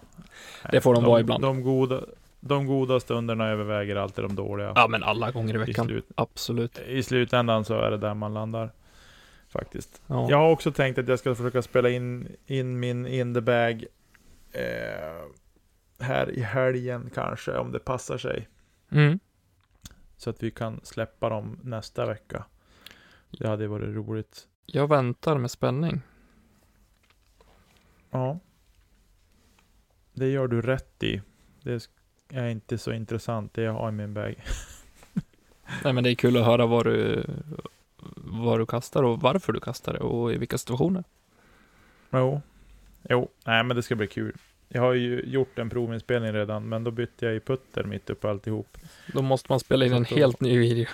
Det 0.73 0.81
får 0.81 0.95
de 0.95 1.03
de 1.03 1.11
vara 1.11 1.21
ibland. 1.21 1.43
De 1.43 1.63
goda, 1.63 2.01
de 2.41 2.67
goda 2.67 3.01
stunderna 3.01 3.49
överväger 3.49 3.97
alltid 3.97 4.25
de 4.25 4.37
dåliga. 4.37 4.73
Ja, 4.75 4.89
men 4.89 5.03
alla 5.03 5.31
gånger 5.31 5.55
i 5.55 5.57
I, 5.57 5.59
veckan. 5.61 5.87
slut, 5.87 6.07
Absolut. 6.15 6.79
I 6.79 7.03
slutändan 7.03 7.65
så 7.65 7.75
är 7.75 7.91
det 7.91 7.99
där 7.99 8.15
man 8.15 8.35
landar. 8.35 8.71
Faktiskt. 9.49 10.03
Ja. 10.07 10.31
Jag 10.31 10.37
har 10.37 10.51
också 10.51 10.73
tänkt 10.73 10.99
att 10.99 11.09
jag 11.09 11.19
ska 11.19 11.35
försöka 11.35 11.63
spela 11.63 11.89
in, 11.89 12.37
in 12.47 12.81
min 12.81 13.07
in 13.07 13.35
the 13.35 13.41
bag 13.41 13.85
eh, 14.53 15.25
här 15.99 16.31
i 16.31 16.41
helgen 16.41 17.11
kanske, 17.15 17.57
om 17.57 17.73
det 17.73 17.79
passar 17.79 18.19
sig. 18.19 18.49
Mm. 18.91 19.19
Så 20.17 20.31
att 20.31 20.43
vi 20.43 20.51
kan 20.51 20.81
släppa 20.83 21.29
dem 21.29 21.59
nästa 21.63 22.07
vecka. 22.07 22.45
Det 23.31 23.49
hade 23.49 23.69
varit 23.69 23.95
roligt. 23.95 24.49
Jag 24.67 24.89
väntar 24.89 25.39
med 25.39 25.51
spänning. 25.51 26.01
Ja. 28.11 28.39
Det 30.17 30.29
gör 30.29 30.49
du 30.49 30.63
rätt 30.63 31.03
i. 31.03 31.21
Det 31.63 31.89
är 32.33 32.49
inte 32.49 32.79
så 32.79 32.93
intressant 32.93 33.55
det 33.55 33.63
jag 33.63 33.73
har 33.73 33.89
i 33.89 33.93
min 33.93 34.15
bag. 34.15 34.35
Nej, 35.85 35.93
men 35.93 36.05
det 36.05 36.11
är 36.11 36.15
kul 36.15 36.37
att 36.37 36.45
höra 36.45 36.67
vad 36.67 36.87
du, 36.87 37.25
vad 38.17 38.61
du 38.61 38.67
kastar 38.67 39.03
och 39.03 39.21
varför 39.21 39.53
du 39.53 39.61
kastar 39.61 39.93
det 39.93 39.99
och 39.99 40.33
i 40.33 40.39
vilka 40.39 40.59
situationer. 40.59 41.05
Jo. 42.11 42.41
Jo, 43.09 43.29
nej 43.45 43.65
men 43.65 43.77
det 43.77 43.83
ska 43.83 43.95
bli 43.95 44.07
kul. 44.07 44.33
Jag 44.69 44.83
har 44.83 44.93
ju 44.95 45.21
gjort 45.27 45.59
en 45.59 45.71
provinspelning 45.71 46.33
redan, 46.33 46.69
men 46.69 46.85
då 46.85 46.91
bytte 46.91 47.27
jag 47.27 47.35
i 47.35 47.41
putter 47.41 47.85
mitt 47.85 48.11
upp 48.11 48.25
alltihop. 48.25 48.79
Då 49.15 49.23
måste 49.23 49.53
man 49.53 49.61
spela 49.61 49.87
in 49.87 49.93
en 49.93 50.05
helt 50.05 50.41
ny 50.41 50.59
video. 50.59 50.87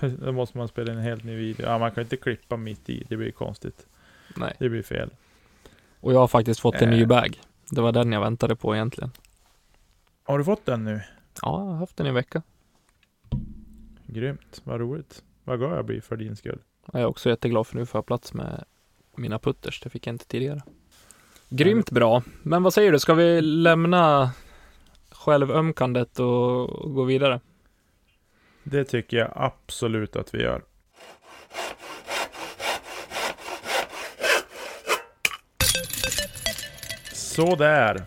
Då 0.00 0.32
måste 0.32 0.58
man 0.58 0.68
spela 0.68 0.92
in 0.92 0.98
en 0.98 1.04
helt 1.04 1.24
ny 1.24 1.36
video. 1.36 1.66
Ja, 1.66 1.78
man 1.78 1.90
kan 1.90 2.02
inte 2.02 2.16
klippa 2.16 2.56
mitt 2.56 2.88
i, 2.88 3.04
det 3.08 3.16
blir 3.16 3.30
konstigt. 3.30 3.86
Nej. 4.36 4.54
Det 4.58 4.68
blir 4.68 4.82
fel. 4.82 5.10
Och 6.00 6.12
jag 6.12 6.18
har 6.18 6.28
faktiskt 6.28 6.60
fått 6.60 6.74
en 6.74 6.90
ny 6.90 7.02
Eh. 7.02 7.08
bag. 7.08 7.40
Det 7.70 7.80
var 7.80 7.92
den 7.92 8.12
jag 8.12 8.20
väntade 8.20 8.56
på 8.56 8.74
egentligen. 8.74 9.10
Har 10.24 10.38
du 10.38 10.44
fått 10.44 10.66
den 10.66 10.84
nu? 10.84 11.00
Ja, 11.42 11.60
jag 11.60 11.66
har 11.66 11.74
haft 11.74 11.96
den 11.96 12.06
i 12.06 12.08
en 12.08 12.14
vecka. 12.14 12.42
Grymt, 14.06 14.60
vad 14.64 14.80
roligt. 14.80 15.22
Vad 15.44 15.58
glad 15.58 15.78
jag 15.78 15.84
blir 15.84 16.00
för 16.00 16.16
din 16.16 16.36
skull. 16.36 16.58
Jag 16.92 17.02
är 17.02 17.06
också 17.06 17.28
jätteglad 17.28 17.66
för 17.66 17.76
nu 17.76 17.86
får 17.86 17.98
jag 17.98 18.06
plats 18.06 18.34
med 18.34 18.64
mina 19.16 19.38
putters. 19.38 19.80
Det 19.80 19.90
fick 19.90 20.06
jag 20.06 20.14
inte 20.14 20.26
tidigare. 20.26 20.62
Grymt 21.48 21.90
bra. 21.90 22.22
Men 22.42 22.62
vad 22.62 22.74
säger 22.74 22.92
du, 22.92 22.98
ska 22.98 23.14
vi 23.14 23.40
lämna 23.42 24.30
självömkandet 25.10 26.18
och 26.18 26.94
gå 26.94 27.04
vidare? 27.04 27.40
Det 28.62 28.84
tycker 28.84 29.16
jag 29.16 29.32
absolut 29.34 30.16
att 30.16 30.34
vi 30.34 30.42
gör. 30.42 30.62
Så 37.36 37.56
där. 37.56 38.04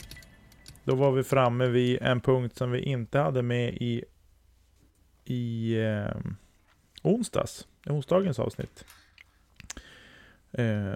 Då 0.84 0.96
var 0.96 1.12
vi 1.12 1.24
framme 1.24 1.68
vid 1.68 2.02
en 2.02 2.22
punkt 2.22 2.58
som 2.58 2.72
vi 2.72 2.80
inte 2.80 3.20
hade 3.20 3.42
med 3.42 3.74
i, 3.74 4.04
i 5.26 5.76
eh, 5.82 6.18
onsdags, 7.04 7.68
i 7.86 7.90
onsdagens 7.90 8.40
avsnitt. 8.40 8.86
Eh, 10.52 10.94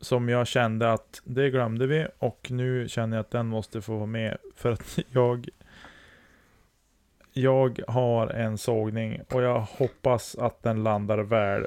som 0.00 0.28
jag 0.28 0.46
kände 0.46 0.92
att 0.92 1.22
det 1.24 1.50
glömde 1.50 1.86
vi 1.86 2.06
och 2.18 2.50
nu 2.50 2.88
känner 2.88 3.16
jag 3.16 3.24
att 3.24 3.30
den 3.30 3.46
måste 3.46 3.80
få 3.80 3.96
vara 3.96 4.06
med 4.06 4.36
för 4.56 4.72
att 4.72 4.98
jag 5.10 5.48
jag 7.32 7.80
har 7.88 8.26
en 8.26 8.58
sågning 8.58 9.20
och 9.32 9.42
jag 9.42 9.60
hoppas 9.60 10.36
att 10.36 10.62
den 10.62 10.82
landar 10.82 11.18
väl. 11.18 11.66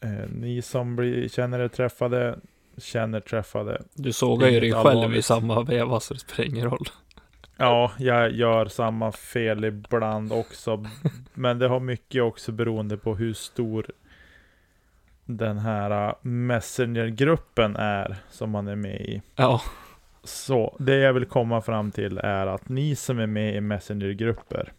Eh, 0.00 0.30
ni 0.34 0.62
som 0.62 0.96
blir, 0.96 1.28
känner 1.28 1.58
er 1.58 1.68
träffade, 1.68 2.38
känner 2.80 3.20
träffade. 3.20 3.82
Du 3.94 4.12
sågar 4.12 4.48
ju 4.48 4.60
dig 4.60 4.72
själv 4.72 4.86
i 4.86 4.88
allvarligt. 4.88 5.24
samma 5.24 5.62
veva 5.62 6.00
så 6.00 6.14
det 6.14 6.20
spelar 6.20 6.48
ingen 6.48 6.70
roll. 6.70 6.86
Ja, 7.56 7.92
jag 7.98 8.30
gör 8.30 8.66
samma 8.66 9.12
fel 9.12 9.64
ibland 9.64 10.32
också. 10.32 10.84
Men 11.34 11.58
det 11.58 11.68
har 11.68 11.80
mycket 11.80 12.22
också 12.22 12.52
beroende 12.52 12.96
på 12.96 13.14
hur 13.14 13.34
stor 13.34 13.86
den 15.24 15.58
här 15.58 16.08
uh, 16.08 16.14
Messenger-gruppen 16.22 17.76
är 17.76 18.16
som 18.30 18.50
man 18.50 18.68
är 18.68 18.76
med 18.76 19.00
i. 19.00 19.22
Ja, 19.36 19.62
Så 20.24 20.76
det 20.78 20.96
jag 20.96 21.12
vill 21.12 21.26
komma 21.26 21.60
fram 21.60 21.90
till 21.90 22.18
är 22.18 22.46
att 22.46 22.68
ni 22.68 22.96
som 22.96 23.18
är 23.18 23.26
med 23.26 23.54
i 23.54 23.60
Messenger-grupper. 23.60 24.72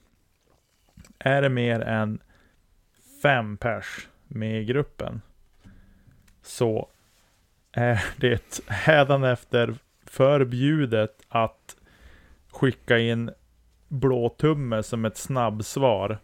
Är 1.19 1.41
det 1.41 1.49
mer 1.49 1.79
än 1.79 2.19
fem 3.21 3.57
pers 3.57 4.07
med 4.27 4.61
i 4.61 4.65
gruppen. 4.65 5.21
Så 6.41 6.89
är 7.71 8.03
det 8.17 8.59
hädanefter 8.67 9.75
förbjudet 10.05 11.21
att 11.29 11.75
skicka 12.51 12.99
in 12.99 13.31
blåtumme 13.87 14.83
som 14.83 15.05
ett 15.05 15.17
snabbsvar. 15.17 16.19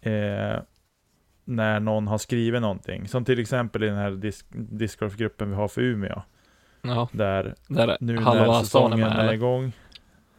Eh, 0.00 0.56
när 1.44 1.80
någon 1.80 2.06
har 2.08 2.18
skrivit 2.18 2.60
någonting. 2.62 3.08
Som 3.08 3.24
till 3.24 3.38
exempel 3.40 3.82
i 3.82 3.86
den 3.86 3.96
här 3.96 4.10
disk- 4.10 4.46
Discord-gruppen 4.50 5.50
vi 5.50 5.56
har 5.56 5.68
för 5.68 5.80
Umeå. 5.80 6.22
ja. 6.82 7.08
Där 7.12 7.54
Där 7.68 7.96
nu 8.00 8.14
när 8.20 8.36
är 8.36 8.60
säsongen 8.60 9.02
är 9.02 9.20
eller? 9.20 9.32
igång. 9.32 9.72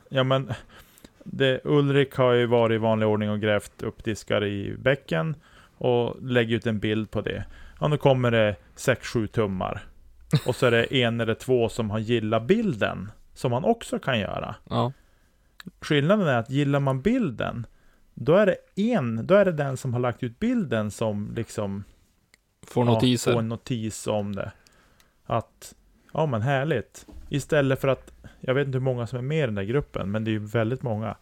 Ja 0.10 0.24
men, 0.24 0.52
det, 1.24 1.62
Ulrik 1.64 2.16
har 2.16 2.32
ju 2.34 2.46
varit 2.46 2.76
i 2.76 2.78
vanlig 2.78 3.08
ordning 3.08 3.30
och 3.30 3.40
grävt 3.42 3.82
upp 3.84 4.04
diskar 4.04 4.46
i 4.46 4.76
bäcken 4.78 5.36
och 5.78 6.18
lägger 6.22 6.56
ut 6.56 6.68
en 6.68 6.80
bild 6.80 7.12
på 7.12 7.22
det. 7.22 7.46
Ja, 7.80 7.88
nu 7.88 7.98
kommer 7.98 8.32
det 8.32 8.56
6-7 8.76 9.28
tummar. 9.28 9.84
Och 10.48 10.56
så 10.56 10.66
är 10.66 10.72
det 10.72 10.96
en 10.96 11.20
eller 11.22 11.34
två 11.34 11.70
som 11.70 11.90
har 11.90 12.00
gillat 12.00 12.44
bilden, 12.44 13.12
som 13.34 13.52
man 13.52 13.64
också 13.64 14.00
kan 14.00 14.20
göra. 14.20 14.56
Ja, 14.70 14.92
Skillnaden 15.82 16.28
är 16.28 16.38
att 16.38 16.50
gillar 16.50 16.80
man 16.80 17.02
bilden, 17.02 17.66
då 18.14 18.36
är 18.36 18.46
det 18.46 18.56
en, 18.92 19.28
då 19.28 19.36
är 19.36 19.46
det 19.46 19.52
den 19.52 19.78
som 19.78 19.94
har 19.94 20.00
lagt 20.00 20.24
ut 20.24 20.40
bilden 20.40 20.92
som 20.92 21.32
liksom 21.36 21.84
får 22.68 22.86
Ja, 22.86 22.94
notiser. 22.94 23.34
få 23.34 23.40
en 23.40 23.50
notis 23.50 24.08
om 24.08 24.36
det. 24.36 24.52
Att, 25.26 25.76
ja 26.14 26.26
men 26.26 26.42
härligt. 26.42 27.06
Istället 27.30 27.82
för 27.82 27.88
att, 27.88 28.12
jag 28.40 28.54
vet 28.54 28.68
inte 28.68 28.78
hur 28.78 28.84
många 28.84 29.08
som 29.08 29.18
är 29.20 29.24
med 29.24 29.38
i 29.44 29.46
den 29.46 29.56
där 29.56 29.64
gruppen, 29.64 30.12
men 30.12 30.24
det 30.24 30.30
är 30.30 30.34
ju 30.34 30.40
väldigt 30.46 30.84
många. 30.84 31.16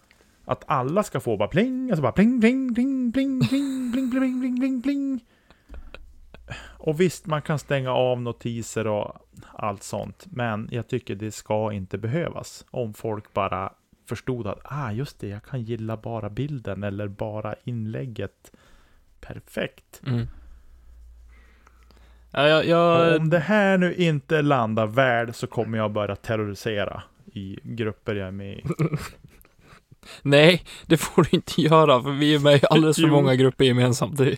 Att 0.46 0.64
alla 0.68 1.04
ska 1.04 1.20
få 1.20 1.38
bara 1.38 1.48
pling, 1.48 1.90
alltså 1.92 2.02
bara 2.02 2.12
pling, 2.12 2.42
pling, 2.42 2.74
pling, 2.76 3.12
pling, 3.14 3.48
pling, 3.48 3.92
pling, 3.92 4.12
pling, 4.12 4.42
pling, 4.42 4.60
pling, 4.60 4.82
pling. 4.82 5.26
Och 6.78 7.00
visst, 7.02 7.26
man 7.26 7.42
kan 7.42 7.60
stänga 7.60 7.92
av 7.92 8.22
notiser 8.22 8.88
och 8.88 9.16
allt 9.54 9.84
sånt, 9.84 10.26
men 10.30 10.70
jag 10.72 10.88
tycker 10.88 11.16
det 11.16 11.32
ska 11.32 11.74
inte 11.74 11.98
behövas. 11.98 12.66
Om 12.72 12.94
folk 12.94 13.34
bara 13.34 13.74
förstod 14.06 14.48
att, 14.48 14.60
ah 14.64 14.92
just 14.92 15.20
det, 15.20 15.28
jag 15.28 15.44
kan 15.44 15.62
gilla 15.62 15.98
bara 15.98 16.30
bilden 16.30 16.84
eller 16.84 17.08
bara 17.08 17.56
inlägget. 17.64 18.52
Perfekt. 19.20 20.02
Mm. 20.08 20.28
Ja, 22.32 22.48
jag, 22.48 22.66
jag, 22.66 23.22
om 23.22 23.30
det 23.30 23.40
här 23.40 23.78
nu 23.78 23.96
inte 23.96 24.42
landar 24.42 24.88
väl 24.88 25.34
så 25.34 25.48
kommer 25.48 25.78
jag 25.78 25.92
börja 25.92 26.16
terrorisera 26.16 27.04
i 27.34 27.60
grupper 27.64 28.16
jag 28.16 28.28
är 28.28 28.32
med 28.32 28.54
i. 28.54 28.64
nej, 30.22 30.64
det 30.86 30.98
får 30.98 31.24
du 31.24 31.30
inte 31.32 31.62
göra 31.62 32.04
för 32.04 32.12
vi 32.12 32.36
är 32.36 32.40
med 32.40 32.56
i 32.56 32.62
alldeles 32.70 32.98
för 32.98 33.08
många 33.08 33.36
grupper 33.36 33.66
gemensamt. 33.66 34.18
Det, 34.18 34.38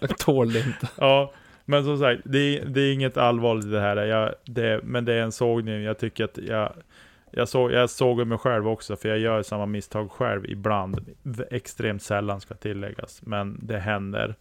jag 0.00 0.18
tål 0.18 0.52
det 0.52 0.58
inte. 0.60 0.88
Ja, 0.96 1.32
men 1.64 1.84
som 1.84 1.98
sagt, 1.98 2.22
det 2.24 2.38
är, 2.38 2.64
det 2.64 2.80
är 2.80 2.92
inget 2.92 3.16
allvarligt 3.16 3.64
i 3.64 3.68
det 3.68 3.80
här. 3.80 3.96
Jag, 3.96 4.34
det, 4.44 4.80
men 4.84 5.04
det 5.04 5.14
är 5.14 5.22
en 5.22 5.32
sågning. 5.32 5.82
Jag 5.82 5.98
tycker 5.98 6.24
att 6.24 6.38
jag, 6.38 6.72
jag, 7.30 7.48
såg, 7.48 7.72
jag 7.72 7.90
såg 7.90 8.26
mig 8.26 8.38
själv 8.38 8.68
också, 8.68 8.96
för 8.96 9.08
jag 9.08 9.18
gör 9.18 9.42
samma 9.42 9.66
misstag 9.66 10.10
själv 10.10 10.46
ibland. 10.46 11.14
Extremt 11.50 12.02
sällan 12.02 12.40
ska 12.40 12.54
tilläggas, 12.54 13.22
men 13.22 13.58
det 13.62 13.78
händer. 13.78 14.34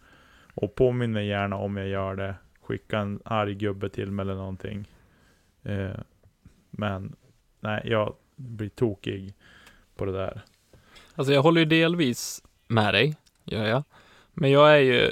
Och 0.54 0.76
påminn 0.76 1.12
mig 1.12 1.28
gärna 1.28 1.56
om 1.56 1.78
jag 1.78 1.88
gör 1.88 2.16
det. 2.16 2.36
Skicka 2.62 3.00
en 3.00 3.20
arg 3.26 3.56
gubbe 3.56 3.90
till 3.90 4.12
mig 4.12 4.24
eller 4.24 4.36
någonting. 4.36 4.86
Eh, 5.64 6.00
men 6.72 7.16
nej, 7.60 7.82
jag 7.86 8.16
blir 8.36 8.70
tokig 8.70 9.34
på 10.00 10.06
det 10.06 10.12
där. 10.12 10.42
Alltså 11.16 11.34
jag 11.34 11.42
håller 11.42 11.62
ju 11.62 11.66
delvis 11.66 12.44
med 12.68 12.94
dig, 12.94 13.16
gör 13.46 13.66
jag. 13.66 13.84
Men 14.34 14.52
jag 14.52 14.72
är 14.72 14.80
ju, 14.80 15.12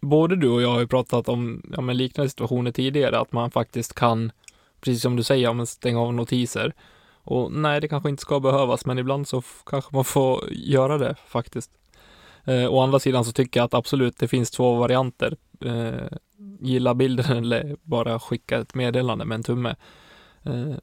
både 0.00 0.36
du 0.36 0.48
och 0.48 0.62
jag 0.62 0.68
har 0.68 0.80
ju 0.80 0.86
pratat 0.86 1.28
om 1.28 1.62
ja, 1.72 1.80
men 1.80 1.96
liknande 1.96 2.30
situationer 2.30 2.72
tidigare, 2.72 3.18
att 3.18 3.32
man 3.32 3.50
faktiskt 3.50 3.94
kan, 3.94 4.32
precis 4.80 5.02
som 5.02 5.16
du 5.16 5.22
säger, 5.22 5.44
ja, 5.44 5.52
men 5.52 5.66
stänga 5.66 6.00
av 6.00 6.14
notiser. 6.14 6.72
Och 7.22 7.52
nej, 7.52 7.80
det 7.80 7.88
kanske 7.88 8.08
inte 8.08 8.20
ska 8.20 8.40
behövas, 8.40 8.86
men 8.86 8.98
ibland 8.98 9.28
så 9.28 9.42
kanske 9.66 9.94
man 9.94 10.04
får 10.04 10.44
göra 10.50 10.98
det 10.98 11.14
faktiskt. 11.26 11.70
Eh, 12.44 12.72
å 12.72 12.80
andra 12.80 12.98
sidan 12.98 13.24
så 13.24 13.32
tycker 13.32 13.60
jag 13.60 13.64
att 13.64 13.74
absolut, 13.74 14.18
det 14.18 14.28
finns 14.28 14.50
två 14.50 14.74
varianter. 14.74 15.36
Eh, 15.64 16.18
gilla 16.60 16.94
bilden 16.94 17.36
eller 17.44 17.76
bara 17.82 18.18
skicka 18.18 18.58
ett 18.58 18.74
meddelande 18.74 19.24
med 19.24 19.34
en 19.34 19.42
tumme. 19.42 19.76
Eh, 20.42 20.74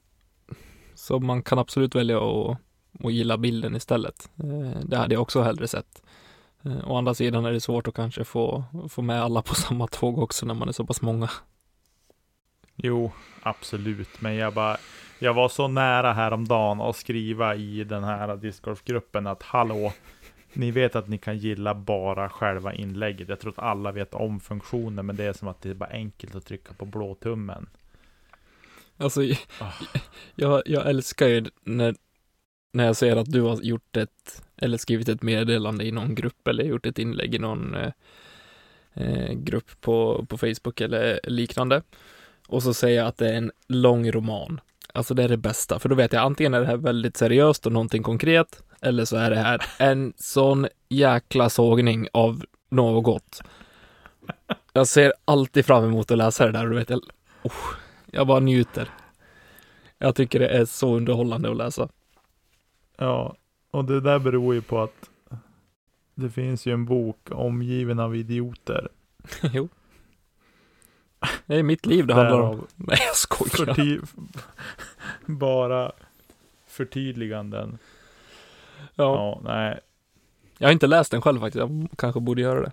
så 0.94 1.18
man 1.18 1.42
kan 1.42 1.58
absolut 1.58 1.94
välja 1.94 2.18
att 2.18 2.58
och 3.00 3.10
gilla 3.12 3.38
bilden 3.38 3.76
istället. 3.76 4.30
Eh, 4.36 4.80
Det 4.84 4.96
hade 4.96 5.14
jag 5.14 5.22
också 5.22 5.42
hellre 5.42 5.68
sett. 5.68 6.02
Eh, 6.62 6.90
Å 6.90 6.96
andra 6.96 7.14
sidan 7.14 7.44
är 7.44 7.52
det 7.52 7.60
svårt 7.60 7.88
att 7.88 7.94
kanske 7.94 8.24
få, 8.24 8.64
få 8.88 9.02
med 9.02 9.22
alla 9.22 9.42
på 9.42 9.54
samma 9.66 9.86
tåg 9.86 10.18
också 10.18 10.46
när 10.46 10.54
man 10.54 10.68
är 10.68 10.72
så 10.72 10.86
pass 10.86 11.02
många. 11.02 11.30
Jo, 12.76 13.12
absolut. 13.42 14.20
Men 14.20 14.34
jag 14.34 14.54
bara, 14.54 14.76
jag 15.18 15.34
var 15.34 15.48
så 15.48 15.68
nära 15.68 16.12
häromdagen 16.12 16.80
att 16.80 16.96
skriva 16.96 17.54
i 17.54 17.84
den 17.84 18.04
här 18.04 18.36
discgolfgruppen 18.36 19.26
att 19.26 19.42
hallå, 19.42 19.92
ni 20.52 20.70
vet 20.70 20.96
att 20.96 21.08
ni 21.08 21.18
kan 21.18 21.38
gilla 21.38 21.74
bara 21.74 22.28
själva 22.28 22.74
inlägget. 22.74 23.28
Jag 23.28 23.40
tror 23.40 23.52
att 23.52 23.58
alla 23.58 23.92
vet 23.92 24.14
om 24.14 24.40
funktionen, 24.40 25.06
men 25.06 25.16
det 25.16 25.24
är 25.24 25.32
som 25.32 25.48
att 25.48 25.60
det 25.62 25.70
är 25.70 25.74
bara 25.74 25.90
enkelt 25.90 26.34
att 26.34 26.46
trycka 26.46 26.72
på 26.74 26.84
blåtummen. 26.84 27.66
Alltså, 28.96 29.20
Ah. 29.60 29.72
jag, 30.34 30.62
jag 30.66 30.88
älskar 30.88 31.26
ju 31.26 31.44
när, 31.64 31.94
när 32.72 32.86
jag 32.86 32.96
ser 32.96 33.16
att 33.16 33.32
du 33.32 33.40
har 33.40 33.60
gjort 33.62 33.96
ett, 33.96 34.42
eller 34.56 34.78
skrivit 34.78 35.08
ett 35.08 35.22
meddelande 35.22 35.84
i 35.84 35.92
någon 35.92 36.14
grupp 36.14 36.48
eller 36.48 36.64
gjort 36.64 36.86
ett 36.86 36.98
inlägg 36.98 37.34
i 37.34 37.38
någon 37.38 37.74
eh, 37.74 37.92
eh, 38.94 39.32
grupp 39.32 39.80
på, 39.80 40.26
på 40.28 40.38
Facebook 40.38 40.80
eller 40.80 41.20
liknande. 41.24 41.82
Och 42.48 42.62
så 42.62 42.74
säger 42.74 42.98
jag 42.98 43.06
att 43.06 43.16
det 43.16 43.28
är 43.28 43.34
en 43.34 43.52
lång 43.68 44.10
roman. 44.10 44.60
Alltså 44.92 45.14
det 45.14 45.24
är 45.24 45.28
det 45.28 45.36
bästa, 45.36 45.78
för 45.78 45.88
då 45.88 45.94
vet 45.94 46.12
jag 46.12 46.22
antingen 46.22 46.54
är 46.54 46.60
det 46.60 46.66
här 46.66 46.76
väldigt 46.76 47.16
seriöst 47.16 47.66
och 47.66 47.72
någonting 47.72 48.02
konkret, 48.02 48.62
eller 48.80 49.04
så 49.04 49.16
är 49.16 49.30
det 49.30 49.36
här 49.36 49.62
en 49.78 50.12
sån 50.16 50.66
jäkla 50.88 51.50
sågning 51.50 52.08
av 52.12 52.44
något. 52.70 53.40
Jag 54.72 54.86
ser 54.86 55.12
alltid 55.24 55.66
fram 55.66 55.84
emot 55.84 56.10
att 56.10 56.18
läsa 56.18 56.46
det 56.46 56.52
där 56.52 56.64
och 56.64 56.70
du 56.70 56.76
vet 56.76 56.90
jag, 56.90 57.00
oh, 57.42 57.52
jag 58.06 58.26
bara 58.26 58.40
njuter. 58.40 58.90
Jag 59.98 60.14
tycker 60.14 60.38
det 60.38 60.48
är 60.48 60.64
så 60.64 60.96
underhållande 60.96 61.50
att 61.50 61.56
läsa. 61.56 61.88
Ja, 62.98 63.36
och 63.70 63.84
det 63.84 64.00
där 64.00 64.18
beror 64.18 64.54
ju 64.54 64.62
på 64.62 64.80
att 64.80 65.10
det 66.14 66.30
finns 66.30 66.66
ju 66.66 66.72
en 66.72 66.84
bok 66.84 67.18
omgiven 67.30 67.98
av 67.98 68.16
idioter. 68.16 68.88
jo. 69.42 69.68
Det 71.46 71.56
är 71.56 71.62
mitt 71.62 71.86
liv 71.86 72.06
det 72.06 72.14
handlar 72.14 72.40
om. 72.40 72.66
Nej, 72.76 72.98
jag 73.06 73.16
skojar. 73.16 73.74
förty- 73.74 74.06
bara 75.26 75.92
förtydliganden. 76.66 77.78
Ja. 78.78 78.84
Ja, 78.94 79.40
nej, 79.44 79.80
Jag 80.58 80.68
har 80.68 80.72
inte 80.72 80.86
läst 80.86 81.10
den 81.10 81.22
själv 81.22 81.40
faktiskt. 81.40 81.60
Jag 81.60 81.88
kanske 81.96 82.20
borde 82.20 82.42
göra 82.42 82.60
det. 82.60 82.72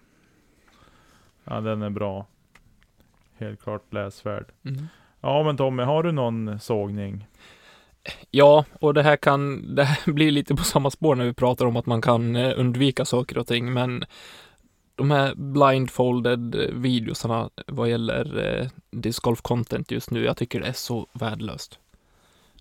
ja, 1.43 1.61
den 1.61 1.81
är 1.81 1.89
bra. 1.89 2.25
Helt 3.37 3.61
klart 3.61 3.93
läsvärd. 3.93 4.45
Mm. 4.63 4.87
Ja, 5.21 5.43
men 5.43 5.57
Tommy, 5.57 5.83
har 5.83 6.03
du 6.03 6.11
någon 6.11 6.59
sågning? 6.59 7.27
Ja, 8.31 8.65
och 8.79 8.93
det 8.93 9.03
här 9.03 9.17
kan, 9.17 9.75
det 9.75 9.83
här 9.83 10.11
blir 10.11 10.31
lite 10.31 10.55
på 10.55 10.63
samma 10.63 10.91
spår 10.91 11.15
när 11.15 11.25
vi 11.25 11.33
pratar 11.33 11.65
om 11.65 11.75
att 11.75 11.85
man 11.85 12.01
kan 12.01 12.35
eh, 12.35 12.59
undvika 12.59 13.05
saker 13.05 13.37
och 13.37 13.47
ting, 13.47 13.73
men 13.73 14.05
de 14.95 15.11
här 15.11 15.35
blindfolded 15.35 16.55
eh, 16.55 16.61
videosarna 16.73 17.49
vad 17.67 17.89
gäller 17.89 18.59
eh, 18.59 18.67
discgolf 18.91 19.41
content 19.41 19.91
just 19.91 20.11
nu, 20.11 20.25
jag 20.25 20.37
tycker 20.37 20.59
det 20.59 20.67
är 20.67 20.73
så 20.73 21.07
värdelöst. 21.13 21.79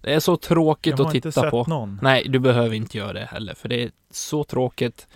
Det 0.02 0.14
är 0.14 0.20
så 0.20 0.36
tråkigt 0.36 0.98
Jag 0.98 1.04
har 1.04 1.08
att 1.08 1.14
inte 1.14 1.30
titta 1.30 1.40
sett 1.40 1.50
på. 1.50 1.64
någon. 1.68 1.98
Nej, 2.02 2.28
du 2.28 2.38
behöver 2.38 2.74
inte 2.74 2.98
göra 2.98 3.12
det 3.12 3.28
heller, 3.30 3.54
för 3.54 3.68
det 3.68 3.82
är 3.82 3.90
så 4.10 4.44
tråkigt. 4.44 5.08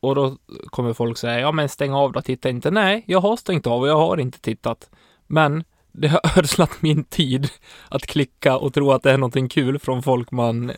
Och 0.00 0.14
då 0.14 0.36
kommer 0.66 0.92
folk 0.92 1.18
säga, 1.18 1.40
ja 1.40 1.52
men 1.52 1.68
stäng 1.68 1.92
av 1.92 2.12
då, 2.12 2.22
titta 2.22 2.50
inte. 2.50 2.70
Nej, 2.70 3.04
jag 3.06 3.20
har 3.20 3.36
stängt 3.36 3.66
av 3.66 3.80
och 3.80 3.88
jag 3.88 3.96
har 3.96 4.16
inte 4.20 4.40
tittat. 4.40 4.90
Men 5.26 5.64
det 5.92 6.08
har 6.08 6.20
ödslat 6.38 6.82
min 6.82 7.04
tid 7.04 7.48
att 7.88 8.06
klicka 8.06 8.56
och 8.56 8.74
tro 8.74 8.92
att 8.92 9.02
det 9.02 9.10
är 9.10 9.18
någonting 9.18 9.48
kul 9.48 9.78
från 9.78 10.02
folk 10.02 10.30
man 10.30 10.72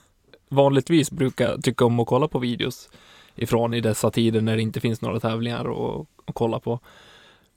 vanligtvis 0.48 1.10
brukar 1.10 1.58
tycka 1.58 1.84
om 1.84 2.00
att 2.00 2.06
kolla 2.06 2.28
på 2.28 2.38
videos 2.38 2.90
ifrån 3.34 3.74
i 3.74 3.80
dessa 3.80 4.10
tider 4.10 4.40
när 4.40 4.56
det 4.56 4.62
inte 4.62 4.80
finns 4.80 5.00
några 5.00 5.20
tävlingar 5.20 5.60
att, 5.60 6.06
att 6.24 6.34
kolla 6.34 6.60
på. 6.60 6.80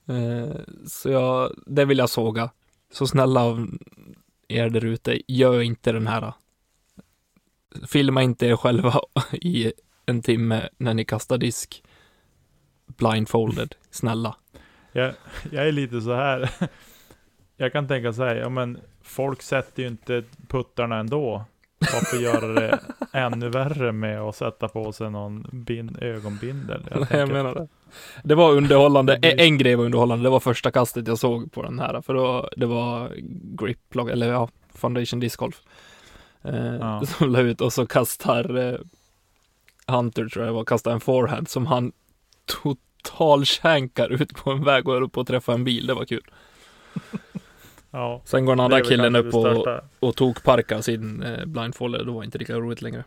Eh, 0.07 0.55
så 0.87 1.09
jag, 1.09 1.51
det 1.67 1.85
vill 1.85 1.97
jag 1.97 2.09
såga. 2.09 2.49
Så 2.91 3.07
snälla 3.07 3.43
av 3.43 3.67
er 4.47 4.69
där 4.69 4.85
ute, 4.85 5.21
gör 5.27 5.61
inte 5.61 5.91
den 5.91 6.07
här 6.07 6.33
filma 7.87 8.23
inte 8.23 8.45
er 8.45 8.55
själva 8.55 8.99
i 9.31 9.73
en 10.05 10.21
timme 10.21 10.69
när 10.77 10.93
ni 10.93 11.05
kastar 11.05 11.37
disk 11.37 11.83
blindfolded, 12.85 13.75
snälla. 13.91 14.35
Jag, 14.91 15.13
jag 15.51 15.67
är 15.67 15.71
lite 15.71 16.01
så 16.01 16.13
här. 16.13 16.49
Jag 17.57 17.71
kan 17.71 17.87
tänka 17.87 18.13
så 18.13 18.23
här, 18.23 18.35
ja 18.35 18.49
men 18.49 18.79
folk 19.03 19.41
sätter 19.41 19.83
ju 19.83 19.89
inte 19.89 20.23
puttarna 20.47 20.97
ändå. 20.99 21.45
Varför 21.93 22.17
göra 22.17 22.47
det 22.47 22.79
ännu 23.13 23.49
värre 23.49 23.91
med 23.91 24.21
att 24.21 24.35
sätta 24.35 24.67
på 24.67 24.91
sig 24.91 25.11
någon 25.11 25.47
bin, 25.51 25.97
ögonbindel? 26.01 26.85
Jag, 26.91 26.99
jag 27.01 27.09
tänker- 27.09 27.33
menar 27.33 27.53
det. 27.55 27.67
Det 28.23 28.35
var 28.35 28.51
underhållande, 28.51 29.17
blir- 29.19 29.39
en, 29.41 29.57
grej 29.57 29.75
var 29.75 29.85
underhållande, 29.85 30.23
det 30.23 30.29
var 30.29 30.39
första 30.39 30.71
kastet 30.71 31.07
jag 31.07 31.17
såg 31.17 31.51
på 31.51 31.63
den 31.63 31.79
här, 31.79 32.01
för 32.01 32.13
då, 32.13 32.49
det 32.57 32.65
var 32.65 33.11
grip, 33.57 33.95
eller 34.11 34.27
ja, 34.31 34.49
foundation 34.73 35.19
disc 35.19 35.35
golf. 35.35 35.61
Eh, 36.43 36.75
Ja. 36.75 37.05
Som 37.05 37.29
la 37.31 37.39
ut 37.39 37.61
och 37.61 37.73
så 37.73 37.85
kastar 37.85 38.57
eh, 38.73 38.79
Hunter 39.87 40.25
tror 40.29 40.45
jag 40.45 40.53
det 40.53 40.55
var, 40.57 40.63
kastar 40.65 40.91
en 40.91 40.99
forehand 40.99 41.49
som 41.49 41.65
han 41.65 41.91
totalkänkar 42.45 44.09
ut 44.21 44.35
på 44.35 44.51
en 44.51 44.63
väg 44.63 44.87
och 44.87 44.93
höll 44.93 45.09
på 45.09 45.21
att 45.21 45.27
träffa 45.27 45.53
en 45.53 45.63
bil, 45.63 45.87
det 45.87 45.93
var 45.93 46.05
kul. 46.05 46.23
Ja, 47.95 48.21
Sen 48.23 48.45
går 48.45 48.51
den 48.51 48.57
det 48.57 48.63
andra 48.63 48.81
killen 48.81 49.15
upp 49.15 49.31
det 49.31 49.37
och, 49.37 49.79
och 49.99 50.15
tog 50.15 50.43
parka 50.43 50.81
sin 50.81 51.23
eh, 51.23 51.45
blindfolder, 51.45 52.03
då 52.03 52.13
var 52.13 52.23
inte 52.23 52.37
lika 52.37 52.53
roligt 52.53 52.81
längre. 52.81 53.03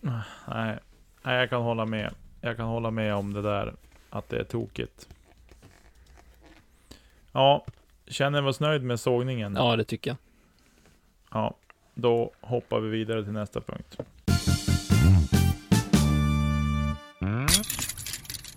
Nej, 0.00 0.78
nej, 1.24 1.38
jag 1.38 1.50
kan 1.50 1.62
hålla 1.62 1.86
med. 1.86 2.14
Jag 2.40 2.56
kan 2.56 2.66
hålla 2.66 2.90
med 2.90 3.14
om 3.14 3.32
det 3.32 3.42
där, 3.42 3.74
att 4.10 4.28
det 4.28 4.38
är 4.38 4.44
tokigt. 4.44 5.08
Ja, 7.32 7.66
känner 8.06 8.42
vi 8.42 8.48
oss 8.48 8.60
nöjd 8.60 8.82
med 8.82 9.00
sågningen? 9.00 9.54
Ja, 9.56 9.76
det 9.76 9.84
tycker 9.84 10.10
jag. 10.10 10.16
Ja, 11.32 11.54
då 11.94 12.30
hoppar 12.40 12.80
vi 12.80 12.88
vidare 12.88 13.24
till 13.24 13.32
nästa 13.32 13.60
punkt. 13.60 13.98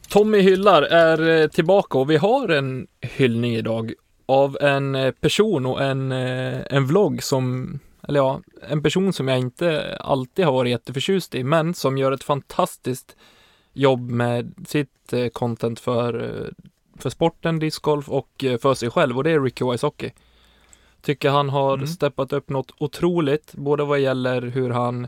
Tommy 0.09 0.39
Hyllar 0.39 0.81
är 0.81 1.41
eh, 1.41 1.47
tillbaka 1.47 1.97
och 1.97 2.09
vi 2.09 2.17
har 2.17 2.49
en 2.49 2.87
hyllning 3.01 3.55
idag 3.55 3.93
av 4.29 4.57
en 4.61 4.95
eh, 4.95 5.11
person 5.11 5.65
och 5.65 5.83
en, 5.83 6.11
eh, 6.11 6.59
en 6.69 6.85
vlogg 6.87 7.23
som, 7.23 7.79
eller 8.07 8.19
ja, 8.19 8.41
en 8.69 8.83
person 8.83 9.13
som 9.13 9.27
jag 9.27 9.39
inte 9.39 9.97
alltid 10.01 10.45
har 10.45 10.51
varit 10.51 10.69
jätteförtjust 10.71 11.35
i, 11.35 11.43
men 11.43 11.73
som 11.73 11.97
gör 11.97 12.11
ett 12.11 12.23
fantastiskt 12.23 13.15
jobb 13.73 14.09
med 14.09 14.53
sitt 14.67 15.13
eh, 15.13 15.27
content 15.27 15.79
för, 15.79 16.43
för 16.99 17.09
sporten, 17.09 17.59
discgolf 17.59 18.09
och 18.09 18.29
för 18.61 18.73
sig 18.73 18.89
själv 18.89 19.17
och 19.17 19.23
det 19.23 19.31
är 19.31 19.41
Ricky 19.41 19.65
Wysocki. 19.71 20.13
Tycker 21.01 21.29
han 21.29 21.49
har 21.49 21.73
Mm. 21.73 21.87
steppat 21.87 22.33
upp 22.33 22.49
något 22.49 22.71
otroligt, 22.77 23.53
både 23.53 23.83
vad 23.83 23.99
gäller 23.99 24.41
hur 24.41 24.69
han 24.69 25.07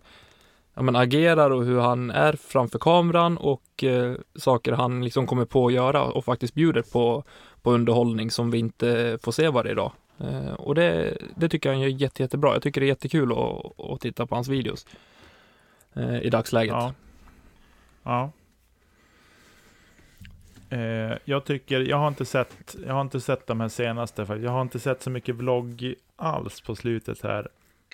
ja, 0.74 0.82
men 0.82 0.96
agerar 0.96 1.50
och 1.52 1.66
hur 1.66 1.80
han 1.80 2.12
är 2.12 2.34
framför 2.34 2.80
kameran 2.80 3.38
och 3.38 3.84
eh, 3.84 4.14
saker 4.36 4.72
han 4.72 5.04
liksom 5.04 5.28
kommer 5.28 5.46
på 5.46 5.68
att 5.68 5.74
göra 5.74 6.04
och 6.04 6.26
faktiskt 6.26 6.54
bjuder 6.54 6.82
på, 6.82 7.24
på 7.62 7.72
underhållning 7.72 8.32
som 8.32 8.52
vi 8.52 8.58
inte 8.58 9.18
får 9.24 9.32
se 9.32 9.50
varje 9.50 9.74
dag. 9.74 9.92
Eh, 10.20 10.54
och 10.54 10.76
det, 10.76 11.18
det 11.36 11.50
tycker 11.50 11.70
jag 11.70 11.76
han 11.76 11.82
gör 11.82 11.90
jätte, 11.90 12.24
jättebra. 12.24 12.54
Jag 12.54 12.62
tycker 12.62 12.82
det 12.82 12.88
är 12.88 12.88
jättekul 12.88 13.32
att, 13.32 13.80
att 13.80 14.02
titta 14.02 14.26
på 14.26 14.36
hans 14.36 14.48
videos 14.48 14.88
eh, 15.94 16.22
i 16.22 16.30
dagsläget. 16.30 16.74
Ja. 16.74 16.94
Ja. 18.04 18.32
Eh, 20.70 21.18
jag 21.26 21.46
tycker, 21.46 21.80
jag 21.80 21.98
har 21.98 22.08
inte 22.08 22.26
sett, 22.26 22.76
jag 22.86 22.94
har 22.94 23.02
inte 23.02 23.22
sett 23.22 23.48
de 23.48 23.60
här 23.60 23.70
senaste, 23.70 24.26
för 24.26 24.38
jag 24.38 24.52
har 24.52 24.62
inte 24.62 24.80
sett 24.80 25.02
så 25.02 25.10
mycket 25.10 25.36
vlogg 25.36 25.94
alls 26.16 26.62
på 26.62 26.76
slutet 26.76 27.24
här. 27.24 27.48